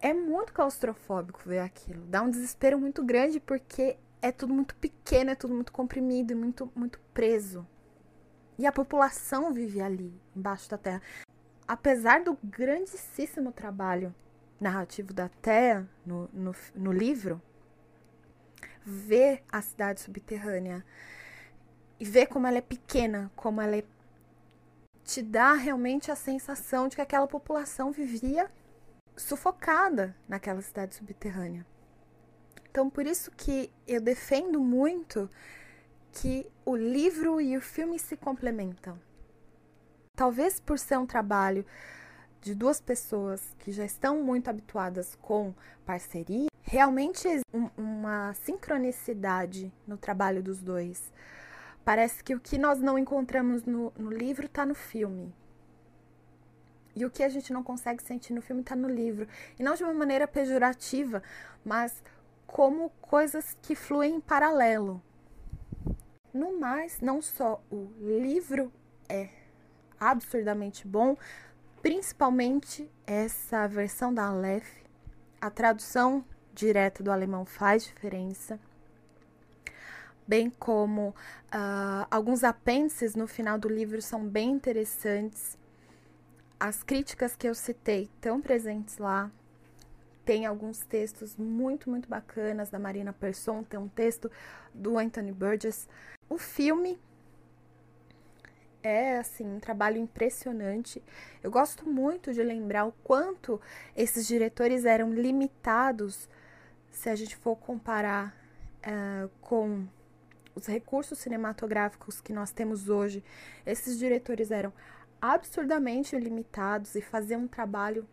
é 0.00 0.14
muito 0.14 0.52
claustrofóbico 0.52 1.40
ver 1.44 1.58
aquilo. 1.58 2.06
Dá 2.06 2.22
um 2.22 2.30
desespero 2.30 2.78
muito 2.78 3.02
grande 3.02 3.40
porque 3.40 3.98
é 4.20 4.32
tudo 4.32 4.52
muito 4.52 4.74
pequeno, 4.76 5.30
é 5.30 5.34
tudo 5.34 5.54
muito 5.54 5.72
comprimido 5.72 6.32
e 6.32 6.34
muito, 6.34 6.70
muito 6.74 6.98
preso. 7.12 7.66
E 8.58 8.66
a 8.66 8.72
população 8.72 9.52
vive 9.52 9.80
ali, 9.80 10.12
embaixo 10.34 10.68
da 10.68 10.78
terra. 10.78 11.02
Apesar 11.66 12.22
do 12.22 12.36
grandíssimo 12.42 13.52
trabalho 13.52 14.14
narrativo 14.60 15.12
da 15.12 15.28
Terra 15.28 15.88
no, 16.04 16.28
no, 16.32 16.54
no 16.74 16.92
livro, 16.92 17.40
ver 18.84 19.42
a 19.50 19.60
cidade 19.60 20.00
subterrânea 20.00 20.84
e 22.00 22.04
ver 22.04 22.26
como 22.26 22.46
ela 22.46 22.58
é 22.58 22.62
pequena, 22.62 23.30
como 23.36 23.60
ela 23.60 23.76
é, 23.76 23.84
te 25.04 25.22
dá 25.22 25.52
realmente 25.52 26.10
a 26.10 26.16
sensação 26.16 26.88
de 26.88 26.96
que 26.96 27.02
aquela 27.02 27.26
população 27.26 27.92
vivia 27.92 28.50
sufocada 29.16 30.16
naquela 30.28 30.62
cidade 30.62 30.94
subterrânea. 30.94 31.66
Então, 32.78 32.88
por 32.88 33.08
isso 33.08 33.32
que 33.32 33.72
eu 33.88 34.00
defendo 34.00 34.60
muito 34.60 35.28
que 36.12 36.46
o 36.64 36.76
livro 36.76 37.40
e 37.40 37.56
o 37.56 37.60
filme 37.60 37.98
se 37.98 38.16
complementam. 38.16 38.96
Talvez 40.14 40.60
por 40.60 40.78
ser 40.78 40.96
um 40.96 41.04
trabalho 41.04 41.66
de 42.40 42.54
duas 42.54 42.80
pessoas 42.80 43.42
que 43.58 43.72
já 43.72 43.84
estão 43.84 44.22
muito 44.22 44.48
habituadas 44.48 45.16
com 45.20 45.52
parceria, 45.84 46.46
realmente 46.62 47.26
existe 47.26 47.72
uma 47.76 48.32
sincronicidade 48.34 49.72
no 49.84 49.96
trabalho 49.96 50.40
dos 50.40 50.62
dois. 50.62 51.12
Parece 51.84 52.22
que 52.22 52.32
o 52.32 52.38
que 52.38 52.56
nós 52.56 52.78
não 52.78 52.96
encontramos 52.96 53.64
no, 53.64 53.92
no 53.98 54.12
livro 54.12 54.46
está 54.46 54.64
no 54.64 54.76
filme. 54.76 55.34
E 56.94 57.04
o 57.04 57.10
que 57.10 57.24
a 57.24 57.28
gente 57.28 57.52
não 57.52 57.64
consegue 57.64 58.02
sentir 58.04 58.32
no 58.32 58.42
filme 58.42 58.62
está 58.62 58.76
no 58.76 58.88
livro. 58.88 59.26
E 59.58 59.64
não 59.64 59.74
de 59.74 59.82
uma 59.82 59.94
maneira 59.94 60.28
pejorativa, 60.28 61.24
mas 61.64 62.02
como 62.48 62.90
coisas 63.00 63.56
que 63.62 63.76
fluem 63.76 64.16
em 64.16 64.20
paralelo. 64.20 65.00
No 66.34 66.58
mais, 66.58 67.00
não 67.00 67.22
só 67.22 67.62
o 67.70 67.92
livro 68.00 68.72
é 69.08 69.28
absurdamente 70.00 70.86
bom, 70.86 71.16
principalmente 71.80 72.90
essa 73.06 73.68
versão 73.68 74.12
da 74.12 74.26
Aleph, 74.26 74.68
a 75.40 75.50
tradução 75.50 76.24
direta 76.52 77.02
do 77.02 77.12
alemão 77.12 77.44
faz 77.44 77.84
diferença, 77.84 78.58
bem 80.26 80.50
como 80.50 81.10
uh, 81.10 82.06
alguns 82.10 82.42
apêndices 82.42 83.14
no 83.14 83.28
final 83.28 83.58
do 83.58 83.68
livro 83.68 84.02
são 84.02 84.26
bem 84.26 84.50
interessantes. 84.50 85.56
As 86.58 86.82
críticas 86.82 87.36
que 87.36 87.48
eu 87.48 87.54
citei 87.54 88.10
estão 88.14 88.40
presentes 88.40 88.98
lá. 88.98 89.30
Tem 90.28 90.44
alguns 90.44 90.80
textos 90.80 91.38
muito, 91.38 91.88
muito 91.88 92.06
bacanas 92.06 92.68
da 92.68 92.78
Marina 92.78 93.14
Persson, 93.14 93.62
tem 93.62 93.80
um 93.80 93.88
texto 93.88 94.30
do 94.74 94.98
Anthony 94.98 95.32
Burgess. 95.32 95.88
O 96.28 96.36
filme 96.36 97.00
é 98.82 99.16
assim 99.16 99.46
um 99.46 99.58
trabalho 99.58 99.96
impressionante. 99.96 101.02
Eu 101.42 101.50
gosto 101.50 101.88
muito 101.88 102.30
de 102.34 102.42
lembrar 102.42 102.84
o 102.84 102.92
quanto 103.02 103.58
esses 103.96 104.26
diretores 104.26 104.84
eram 104.84 105.14
limitados 105.14 106.28
se 106.90 107.08
a 107.08 107.16
gente 107.16 107.34
for 107.34 107.56
comparar 107.56 108.36
uh, 108.84 109.30
com 109.40 109.88
os 110.54 110.66
recursos 110.66 111.18
cinematográficos 111.20 112.20
que 112.20 112.34
nós 112.34 112.52
temos 112.52 112.90
hoje, 112.90 113.24
esses 113.64 113.98
diretores 113.98 114.50
eram 114.50 114.74
absurdamente 115.22 116.14
limitados 116.18 116.94
e 116.94 117.00
faziam 117.00 117.44
um 117.44 117.48
trabalho 117.48 118.06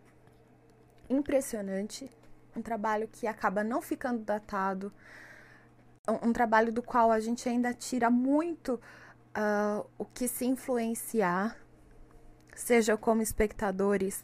impressionante, 1.10 2.10
um 2.56 2.62
trabalho 2.62 3.08
que 3.08 3.28
acaba 3.28 3.64
não 3.64 3.82
ficando 3.82 4.24
datado, 4.24 4.92
um, 6.08 6.30
um 6.30 6.34
trabalho 6.34 6.72
do 6.72 6.82
qual 6.82 7.12
a 7.12 7.20
gente 7.20 7.48
ainda 7.48 7.74
tira 7.74 8.10
muito 8.10 8.80
uh, 9.36 9.86
o 9.98 10.06
que 10.06 10.28
se 10.28 10.46
influenciar, 10.46 11.58
seja 12.56 12.96
como 12.96 13.22
espectadores, 13.22 14.24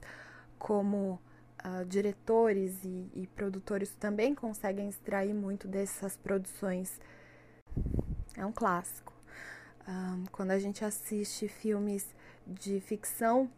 como 0.57 1.19
uh, 1.65 1.85
diretores 1.85 2.83
e, 2.83 3.11
e, 3.13 3.27
produtores 3.27 3.91
também 3.91 4.33
conseguem 4.33 4.89
extrair 4.89 5.33
muito 5.33 5.67
dessas 5.67 6.15
produções. 6.15 6.99
É 8.35 8.45
um 8.45 8.51
clássico. 8.51 9.13
Um, 9.87 10.25
quando 10.31 10.51
a 10.51 10.59
gente 10.59 10.85
assiste 10.85 11.47
filmes 11.47 12.15
de 12.45 12.79
ficção, 12.79 13.49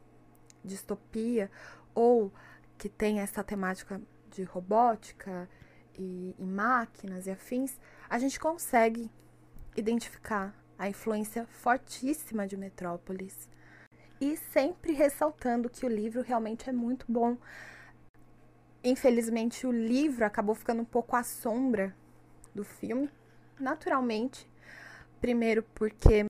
distopia, 0.64 1.52
ou 1.94 2.32
que 2.84 2.90
tem 2.90 3.22
essa 3.22 3.42
temática 3.42 4.02
de 4.30 4.44
robótica 4.44 5.50
e, 5.98 6.36
e 6.38 6.46
máquinas 6.46 7.28
e 7.28 7.32
afins, 7.32 7.80
a 8.10 8.20
gente 8.20 8.38
consegue 8.38 9.10
identificar 9.74 10.54
a 10.78 10.90
influência 10.90 11.48
fortíssima 11.48 12.46
de 12.46 12.58
Metrópolis. 12.58 13.48
E 14.20 14.36
sempre 14.36 14.92
ressaltando 14.92 15.70
que 15.70 15.86
o 15.86 15.90
livro 15.90 16.22
realmente 16.22 16.70
é 16.70 16.74
muito 16.74 17.06
bom. 17.10 17.38
Infelizmente, 18.84 19.66
o 19.66 19.72
livro 19.72 20.26
acabou 20.26 20.54
ficando 20.54 20.82
um 20.82 20.86
pouco 20.86 21.16
à 21.16 21.24
sombra 21.24 21.96
do 22.54 22.66
filme, 22.66 23.10
naturalmente. 23.58 24.46
Primeiro, 25.22 25.64
porque 25.74 26.26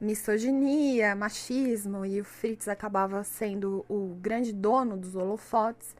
misoginia, 0.00 1.14
machismo, 1.14 2.04
e 2.04 2.20
o 2.20 2.24
Fritz 2.24 2.68
acabava 2.68 3.22
sendo 3.24 3.84
o 3.88 4.16
grande 4.20 4.52
dono 4.52 4.96
dos 4.96 5.14
holofotes, 5.14 5.96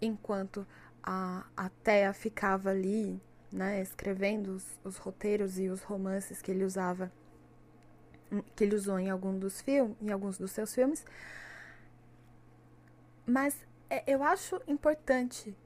enquanto 0.00 0.66
a, 1.02 1.44
a 1.56 1.68
Thea 1.82 2.12
ficava 2.12 2.70
ali, 2.70 3.20
né, 3.50 3.80
escrevendo 3.80 4.48
os, 4.48 4.78
os 4.84 4.96
roteiros 4.98 5.58
e 5.58 5.68
os 5.68 5.82
romances 5.82 6.42
que 6.42 6.50
ele 6.50 6.64
usava, 6.64 7.10
que 8.54 8.64
ele 8.64 8.76
usou 8.76 8.98
em 8.98 9.08
algum 9.08 9.38
dos 9.38 9.60
filmes, 9.60 9.96
em 10.02 10.10
alguns 10.10 10.36
dos 10.36 10.50
seus 10.50 10.74
filmes. 10.74 11.04
Mas 13.24 13.56
é, 13.88 14.02
eu 14.06 14.22
acho 14.22 14.60
importante 14.66 15.56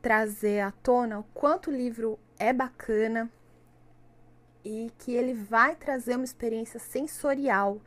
trazer 0.00 0.60
à 0.60 0.70
tona 0.70 1.18
o 1.18 1.24
quanto 1.34 1.70
o 1.70 1.74
livro 1.74 2.18
é 2.38 2.52
bacana 2.52 3.30
e 4.64 4.90
que 4.98 5.12
ele 5.12 5.34
vai 5.34 5.76
trazer 5.76 6.16
uma 6.16 6.24
experiência 6.24 6.78
sensorial 6.78 7.80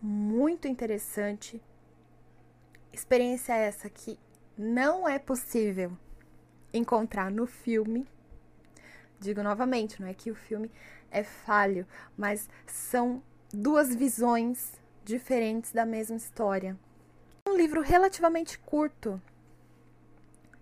muito 0.00 0.66
interessante. 0.66 1.62
Experiência 2.92 3.54
essa 3.54 3.88
que 3.88 4.18
não 4.56 5.08
é 5.08 5.18
possível 5.18 5.96
encontrar 6.72 7.30
no 7.30 7.46
filme. 7.46 8.06
Digo 9.20 9.42
novamente, 9.42 10.00
não 10.00 10.08
é 10.08 10.14
que 10.14 10.30
o 10.30 10.34
filme 10.34 10.70
é 11.10 11.22
falho, 11.22 11.86
mas 12.16 12.48
são 12.66 13.22
duas 13.52 13.94
visões 13.94 14.72
diferentes 15.04 15.72
da 15.72 15.84
mesma 15.84 16.16
história. 16.16 16.76
Um 17.46 17.56
livro 17.56 17.80
relativamente 17.82 18.58
curto. 18.58 19.20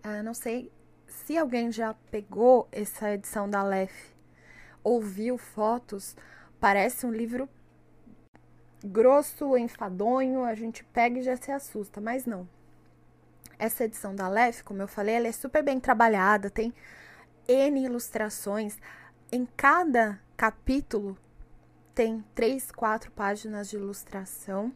Ah, 0.02 0.22
não 0.22 0.34
sei 0.34 0.70
se 1.06 1.36
alguém 1.36 1.70
já 1.70 1.94
pegou 2.10 2.68
essa 2.72 3.12
edição 3.12 3.48
da 3.48 3.62
Lef, 3.62 4.09
ouviu 4.82 5.36
fotos, 5.38 6.16
parece 6.58 7.06
um 7.06 7.12
livro 7.12 7.48
grosso, 8.84 9.56
enfadonho, 9.56 10.44
a 10.44 10.54
gente 10.54 10.84
pega 10.84 11.18
e 11.18 11.22
já 11.22 11.36
se 11.36 11.50
assusta, 11.50 12.00
mas 12.00 12.26
não. 12.26 12.48
Essa 13.58 13.84
edição 13.84 14.14
da 14.14 14.28
Lef, 14.28 14.62
como 14.62 14.80
eu 14.80 14.88
falei, 14.88 15.16
ela 15.16 15.28
é 15.28 15.32
super 15.32 15.62
bem 15.62 15.78
trabalhada, 15.78 16.48
tem 16.48 16.72
N 17.46 17.84
ilustrações. 17.84 18.78
Em 19.30 19.44
cada 19.44 20.18
capítulo 20.36 21.16
tem 21.94 22.24
três, 22.34 22.70
quatro 22.70 23.10
páginas 23.10 23.68
de 23.68 23.76
ilustração. 23.76 24.72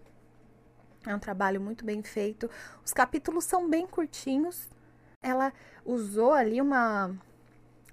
É 1.06 1.14
um 1.14 1.18
trabalho 1.18 1.60
muito 1.60 1.84
bem 1.84 2.02
feito. 2.02 2.50
Os 2.84 2.92
capítulos 2.92 3.44
são 3.44 3.68
bem 3.68 3.86
curtinhos. 3.86 4.68
Ela 5.22 5.52
usou 5.84 6.32
ali 6.32 6.60
uma, 6.60 7.16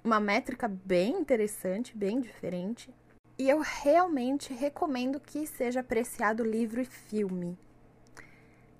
uma 0.04 0.18
métrica 0.18 0.68
bem 0.68 1.20
interessante, 1.20 1.96
bem 1.96 2.20
diferente. 2.20 2.92
E 3.38 3.48
eu 3.48 3.60
realmente 3.60 4.52
recomendo 4.52 5.20
que 5.20 5.46
seja 5.46 5.80
apreciado 5.80 6.44
livro 6.44 6.80
e 6.80 6.84
filme. 6.84 7.58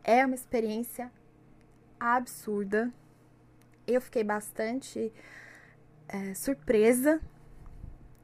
É 0.05 0.25
uma 0.27 0.35
experiência 0.35 1.11
absurda. 1.99 2.93
Eu 3.87 4.01
fiquei 4.01 4.25
bastante 4.25 5.13
é, 6.09 6.35
surpresa 6.35 7.21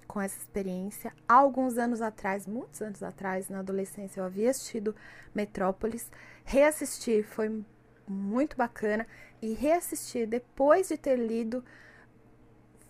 com 0.06 0.20
essa 0.20 0.38
experiência. 0.38 1.12
Há 1.28 1.34
alguns 1.34 1.78
anos 1.78 2.00
atrás, 2.00 2.46
muitos 2.46 2.82
anos 2.82 3.02
atrás, 3.02 3.48
na 3.48 3.60
adolescência, 3.60 4.20
eu 4.20 4.24
havia 4.24 4.50
assistido 4.50 4.94
Metrópolis. 5.34 6.10
Reassistir 6.44 7.24
foi 7.24 7.64
muito 8.06 8.56
bacana 8.56 9.06
e 9.40 9.52
reassistir 9.52 10.26
depois 10.26 10.88
de 10.88 10.96
ter 10.96 11.16
lido 11.16 11.64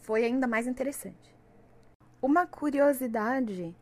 foi 0.08 0.24
ainda 0.24 0.46
mais 0.46 0.66
interessante. 0.66 1.36
Uma 2.22 2.46
curiosidade: 2.46 3.76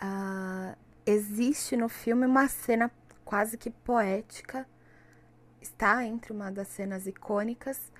uh, 0.00 0.78
existe 1.04 1.76
no 1.76 1.88
filme 1.88 2.24
uma 2.24 2.46
cena 2.46 2.88
quase 3.24 3.58
que 3.58 3.68
poética 3.68 4.64
está 5.60 6.04
entre 6.04 6.32
uma 6.32 6.52
das 6.52 6.68
cenas 6.68 7.04
icônicas, 7.04 7.90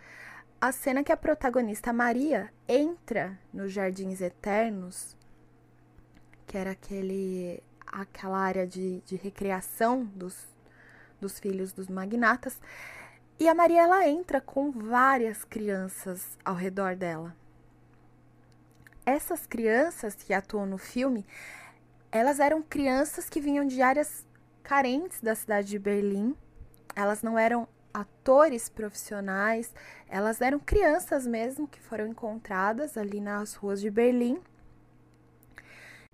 a 0.61 0.71
cena 0.71 1.03
que 1.03 1.11
a 1.11 1.17
protagonista 1.17 1.93
Maria 1.93 2.53
entra 2.69 3.37
nos 3.53 3.73
Jardins 3.73 4.21
Eternos, 4.21 5.17
que 6.47 6.57
era 6.57 6.71
aquele 6.71 7.61
aquela 7.85 8.39
área 8.39 8.65
de, 8.65 9.01
de 9.01 9.17
recreação 9.17 10.05
dos, 10.05 10.47
dos 11.21 11.41
filhos 11.41 11.73
dos 11.73 11.89
magnatas, 11.89 12.61
e 13.41 13.49
a 13.49 13.55
Maria 13.55 13.83
ela 13.83 14.07
entra 14.07 14.41
com 14.41 14.71
várias 14.71 15.43
crianças 15.43 16.39
ao 16.45 16.55
redor 16.55 16.95
dela. 16.95 17.35
Essas 19.05 19.47
crianças 19.47 20.15
que 20.15 20.33
atuam 20.33 20.67
no 20.67 20.79
filme, 20.79 21.27
elas 22.13 22.39
eram 22.39 22.63
crianças 22.63 23.29
que 23.29 23.41
vinham 23.41 23.67
de 23.67 23.83
áreas 23.83 24.25
carentes 24.63 25.21
da 25.21 25.35
cidade 25.35 25.69
de 25.69 25.79
Berlim 25.79 26.37
elas 26.95 27.23
não 27.23 27.39
eram 27.39 27.69
atores 27.93 28.69
profissionais, 28.69 29.73
elas 30.09 30.41
eram 30.41 30.59
crianças 30.59 31.27
mesmo 31.27 31.67
que 31.67 31.81
foram 31.81 32.07
encontradas 32.07 32.97
ali 32.97 33.21
nas 33.21 33.55
ruas 33.55 33.81
de 33.81 33.91
Berlim. 33.91 34.41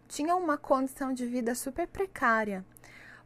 Tinham 0.09 0.39
uma 0.39 0.57
condição 0.57 1.13
de 1.13 1.27
vida 1.27 1.55
super 1.55 1.87
precária. 1.87 2.65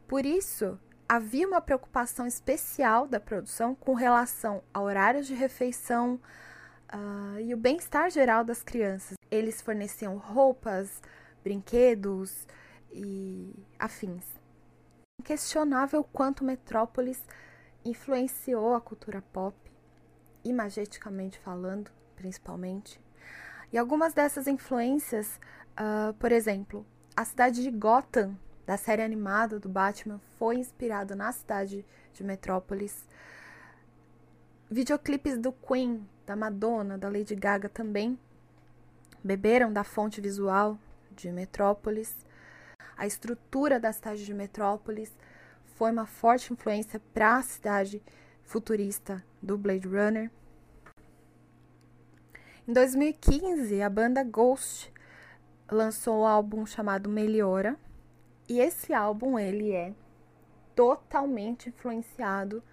Por 0.07 0.25
isso, 0.25 0.79
havia 1.11 1.45
uma 1.45 1.59
preocupação 1.59 2.25
especial 2.25 3.05
da 3.05 3.19
produção 3.19 3.75
com 3.75 3.93
relação 3.93 4.63
a 4.73 4.79
horários 4.79 5.27
de 5.27 5.33
refeição 5.33 6.17
uh, 6.93 7.37
e 7.37 7.53
o 7.53 7.57
bem-estar 7.57 8.09
geral 8.09 8.45
das 8.45 8.63
crianças. 8.63 9.17
Eles 9.29 9.61
forneciam 9.61 10.15
roupas, 10.15 11.01
brinquedos 11.43 12.47
e 12.93 13.53
afins. 13.77 14.23
Inquestionável 15.19 16.01
quanto 16.01 16.45
Metrópolis 16.45 17.21
influenciou 17.83 18.73
a 18.73 18.79
cultura 18.79 19.21
pop, 19.33 19.53
imageticamente 20.45 21.37
falando, 21.39 21.91
principalmente. 22.15 23.01
E 23.69 23.77
algumas 23.77 24.13
dessas 24.13 24.47
influências, 24.47 25.41
uh, 25.73 26.13
por 26.13 26.31
exemplo, 26.31 26.85
a 27.17 27.25
cidade 27.25 27.61
de 27.61 27.69
Gotham, 27.69 28.37
da 28.71 28.77
série 28.77 29.01
animada 29.01 29.59
do 29.59 29.67
Batman, 29.67 30.21
foi 30.39 30.55
inspirado 30.55 31.13
na 31.13 31.29
cidade 31.33 31.85
de 32.13 32.23
Metrópolis. 32.23 33.05
Videoclipes 34.69 35.37
do 35.37 35.51
Queen, 35.51 36.07
da 36.25 36.37
Madonna, 36.37 36.97
da 36.97 37.09
Lady 37.09 37.35
Gaga 37.35 37.67
também 37.67 38.17
beberam 39.21 39.73
da 39.73 39.83
fonte 39.83 40.21
visual 40.21 40.79
de 41.13 41.29
Metrópolis. 41.33 42.15
A 42.95 43.05
estrutura 43.05 43.77
da 43.77 43.91
cidade 43.91 44.23
de 44.23 44.33
Metrópolis 44.33 45.11
foi 45.75 45.91
uma 45.91 46.05
forte 46.05 46.53
influência 46.53 47.01
para 47.13 47.39
a 47.39 47.43
cidade 47.43 48.01
futurista 48.41 49.21
do 49.41 49.57
Blade 49.57 49.85
Runner. 49.85 50.31
Em 52.65 52.71
2015, 52.71 53.81
a 53.81 53.89
banda 53.89 54.23
Ghost 54.23 54.93
lançou 55.69 56.19
o 56.19 56.21
um 56.21 56.25
álbum 56.25 56.65
chamado 56.65 57.09
Meliora, 57.09 57.77
e 58.47 58.59
esse 58.59 58.93
álbum 58.93 59.37
ele 59.37 59.71
é 59.71 59.93
totalmente 60.75 61.69
influenciado 61.69 62.63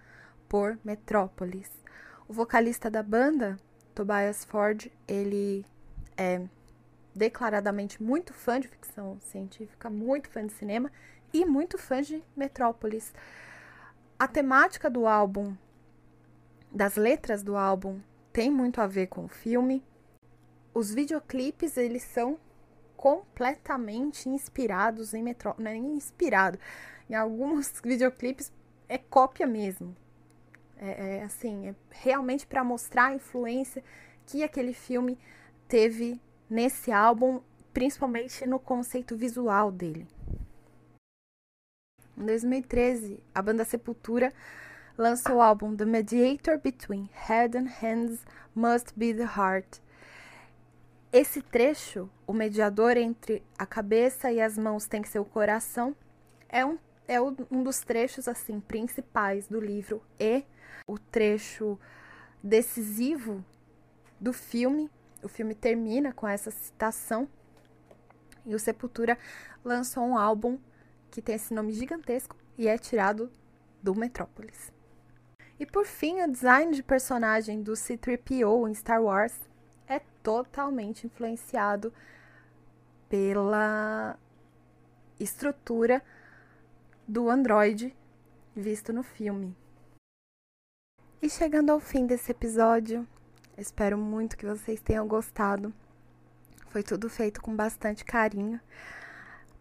por 0.47 0.77
Metrópolis. 0.83 1.69
O 2.27 2.33
vocalista 2.33 2.89
da 2.89 3.03
banda, 3.03 3.57
Tobias 3.93 4.43
Ford, 4.45 4.91
ele 5.07 5.65
é 6.17 6.41
declaradamente 7.15 8.01
muito 8.01 8.33
fã 8.33 8.59
de 8.59 8.67
ficção 8.67 9.19
científica, 9.21 9.89
muito 9.89 10.29
fã 10.29 10.45
de 10.45 10.53
cinema 10.53 10.91
e 11.33 11.45
muito 11.45 11.77
fã 11.77 12.01
de 12.01 12.23
Metrópolis. 12.35 13.13
A 14.17 14.27
temática 14.27 14.89
do 14.89 15.07
álbum, 15.07 15.55
das 16.71 16.95
letras 16.95 17.41
do 17.41 17.55
álbum, 17.55 17.99
tem 18.31 18.49
muito 18.49 18.81
a 18.81 18.87
ver 18.87 19.07
com 19.07 19.25
o 19.25 19.29
filme. 19.29 19.83
Os 20.73 20.93
videoclipes, 20.93 21.77
eles 21.77 22.03
são 22.03 22.37
completamente 22.99 24.27
inspirados 24.27 25.13
em 25.13 25.23
Metrópolis. 25.23 25.63
Não 25.63 25.71
é 25.71 25.79
nem 25.79 25.93
inspirado. 25.95 26.59
Em 27.09 27.15
alguns 27.15 27.71
videoclipes 27.81 28.51
é 28.89 28.97
cópia 28.97 29.47
mesmo. 29.47 29.95
É, 30.75 31.19
é 31.19 31.23
assim, 31.23 31.69
é 31.69 31.75
realmente 31.91 32.45
para 32.45 32.61
mostrar 32.61 33.05
a 33.05 33.15
influência 33.15 33.81
que 34.25 34.43
aquele 34.43 34.73
filme 34.73 35.17
teve 35.65 36.19
nesse 36.49 36.91
álbum, 36.91 37.39
principalmente 37.73 38.45
no 38.45 38.59
conceito 38.59 39.15
visual 39.15 39.71
dele. 39.71 40.05
Em 42.17 42.25
2013, 42.25 43.23
a 43.33 43.41
banda 43.41 43.63
Sepultura 43.63 44.33
lançou 44.97 45.37
o 45.37 45.41
álbum 45.41 45.73
The 45.73 45.85
Mediator 45.85 46.59
Between 46.59 47.09
Head 47.13 47.57
and 47.57 47.69
Hands 47.81 48.25
Must 48.53 48.91
Be 48.97 49.13
the 49.13 49.23
Heart. 49.23 49.79
Esse 51.11 51.41
trecho, 51.41 52.09
o 52.27 52.33
mediador 52.33 52.95
entre 52.97 53.43
a 53.57 53.65
cabeça 53.65 54.31
e 54.31 54.39
as 54.39 54.57
mãos 54.57 54.85
tem 54.85 55.01
que 55.01 55.09
ser 55.09 55.19
o 55.19 55.25
coração, 55.25 55.95
é 56.47 56.65
um, 56.65 56.77
é 57.07 57.19
um 57.21 57.63
dos 57.63 57.79
trechos 57.79 58.27
assim 58.27 58.59
principais 58.59 59.47
do 59.47 59.59
livro 59.59 60.01
e 60.19 60.43
o 60.87 60.97
trecho 60.99 61.79
decisivo 62.43 63.43
do 64.19 64.31
filme 64.31 64.89
o 65.21 65.27
filme 65.27 65.53
termina 65.53 66.13
com 66.13 66.27
essa 66.27 66.51
citação. 66.51 67.27
E 68.45 68.55
o 68.55 68.59
Sepultura 68.59 69.17
lançou 69.63 70.03
um 70.03 70.17
álbum 70.17 70.57
que 71.11 71.21
tem 71.21 71.35
esse 71.35 71.53
nome 71.53 71.73
gigantesco 71.73 72.35
e 72.57 72.67
é 72.67 72.77
tirado 72.77 73.31
do 73.81 73.93
Metrópolis. 73.95 74.71
E 75.59 75.65
por 75.65 75.85
fim, 75.85 76.21
o 76.21 76.31
design 76.31 76.73
de 76.73 76.81
personagem 76.81 77.61
do 77.61 77.75
C-3PO 77.75 78.69
em 78.69 78.73
Star 78.73 79.03
Wars 79.03 79.37
totalmente 80.29 81.07
influenciado 81.07 81.93
pela 83.09 84.17
estrutura 85.19 86.03
do 87.07 87.29
androide 87.29 87.95
visto 88.55 88.93
no 88.93 89.01
filme. 89.01 89.55
E 91.21 91.29
chegando 91.29 91.71
ao 91.71 91.79
fim 91.79 92.05
desse 92.05 92.31
episódio, 92.31 93.07
Espero 93.59 93.97
muito 93.97 94.37
que 94.37 94.45
vocês 94.45 94.79
tenham 94.79 95.05
gostado. 95.05 95.73
Foi 96.69 96.81
tudo 96.81 97.09
feito 97.09 97.41
com 97.41 97.53
bastante 97.53 98.05
carinho. 98.05 98.57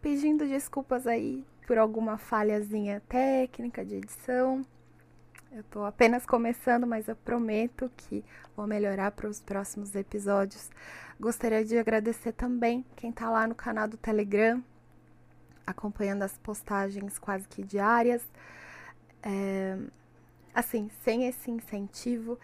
Pedindo 0.00 0.46
desculpas 0.46 1.04
aí 1.04 1.44
por 1.66 1.78
alguma 1.78 2.16
falhazinha 2.16 3.02
técnica 3.08 3.84
de 3.84 3.96
edição. 3.96 4.64
Eu 5.50 5.62
tô 5.64 5.82
apenas 5.84 6.26
começando, 6.26 6.86
mas 6.86 7.08
eu 7.08 7.16
prometo 7.16 7.90
que 7.96 8.22
vou 8.54 8.66
melhorar 8.66 9.10
para 9.12 9.26
os 9.26 9.40
próximos 9.40 9.94
episódios. 9.94 10.70
Gostaria 11.18 11.64
de 11.64 11.78
agradecer 11.78 12.32
também 12.32 12.84
quem 12.94 13.10
tá 13.10 13.30
lá 13.30 13.46
no 13.46 13.54
canal 13.54 13.88
do 13.88 13.96
Telegram, 13.96 14.62
acompanhando 15.66 16.22
as 16.22 16.36
postagens 16.36 17.18
quase 17.18 17.48
que 17.48 17.64
diárias. 17.64 18.22
É, 19.22 19.78
assim, 20.54 20.90
sem 21.02 21.26
esse 21.26 21.50
incentivo, 21.50 22.38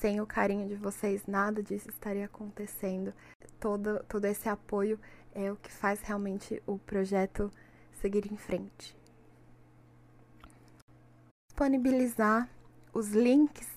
sem 0.00 0.20
o 0.20 0.26
carinho 0.26 0.66
de 0.68 0.74
vocês, 0.74 1.22
nada 1.28 1.62
disso 1.62 1.88
estaria 1.88 2.24
acontecendo. 2.24 3.14
Todo, 3.60 4.02
todo 4.08 4.24
esse 4.24 4.48
apoio 4.48 4.98
é 5.32 5.52
o 5.52 5.56
que 5.56 5.70
faz 5.70 6.00
realmente 6.02 6.60
o 6.66 6.78
projeto 6.78 7.48
seguir 8.00 8.30
em 8.30 8.36
frente. 8.36 8.99
Disponibilizar 11.60 12.48
os 12.90 13.10
links 13.10 13.68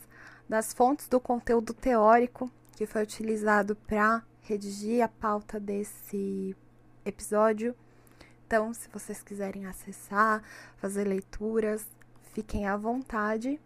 das 0.48 0.72
fontes 0.72 1.10
do 1.10 1.20
conteúdo 1.20 1.74
teórico 1.74 2.50
que 2.78 2.86
foi 2.86 3.04
utilizado 3.04 3.76
para 3.76 4.24
redigir 4.40 5.04
a 5.04 5.10
pauta 5.10 5.60
desse 5.60 6.56
episódio. 7.04 7.76
Então, 8.48 8.74
se 8.74 8.88
vocês 8.88 9.22
quiserem 9.22 9.66
acessar, 9.66 10.42
fazer 10.78 11.04
leituras, 11.04 11.86
fiquem 12.34 12.66
à 12.66 12.78
vontade. 12.78 13.60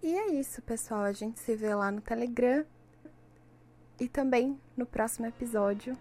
E 0.00 0.14
é 0.14 0.28
isso, 0.34 0.62
pessoal. 0.62 1.00
A 1.00 1.12
gente 1.12 1.40
se 1.40 1.56
vê 1.56 1.74
lá 1.74 1.90
no 1.90 2.00
Telegram 2.00 2.64
e 3.98 4.06
também 4.06 4.56
no 4.76 4.86
próximo 4.86 5.26
episódio. 5.26 5.98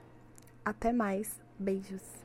Até 0.63 0.93
mais. 0.93 1.41
Beijos. 1.57 2.24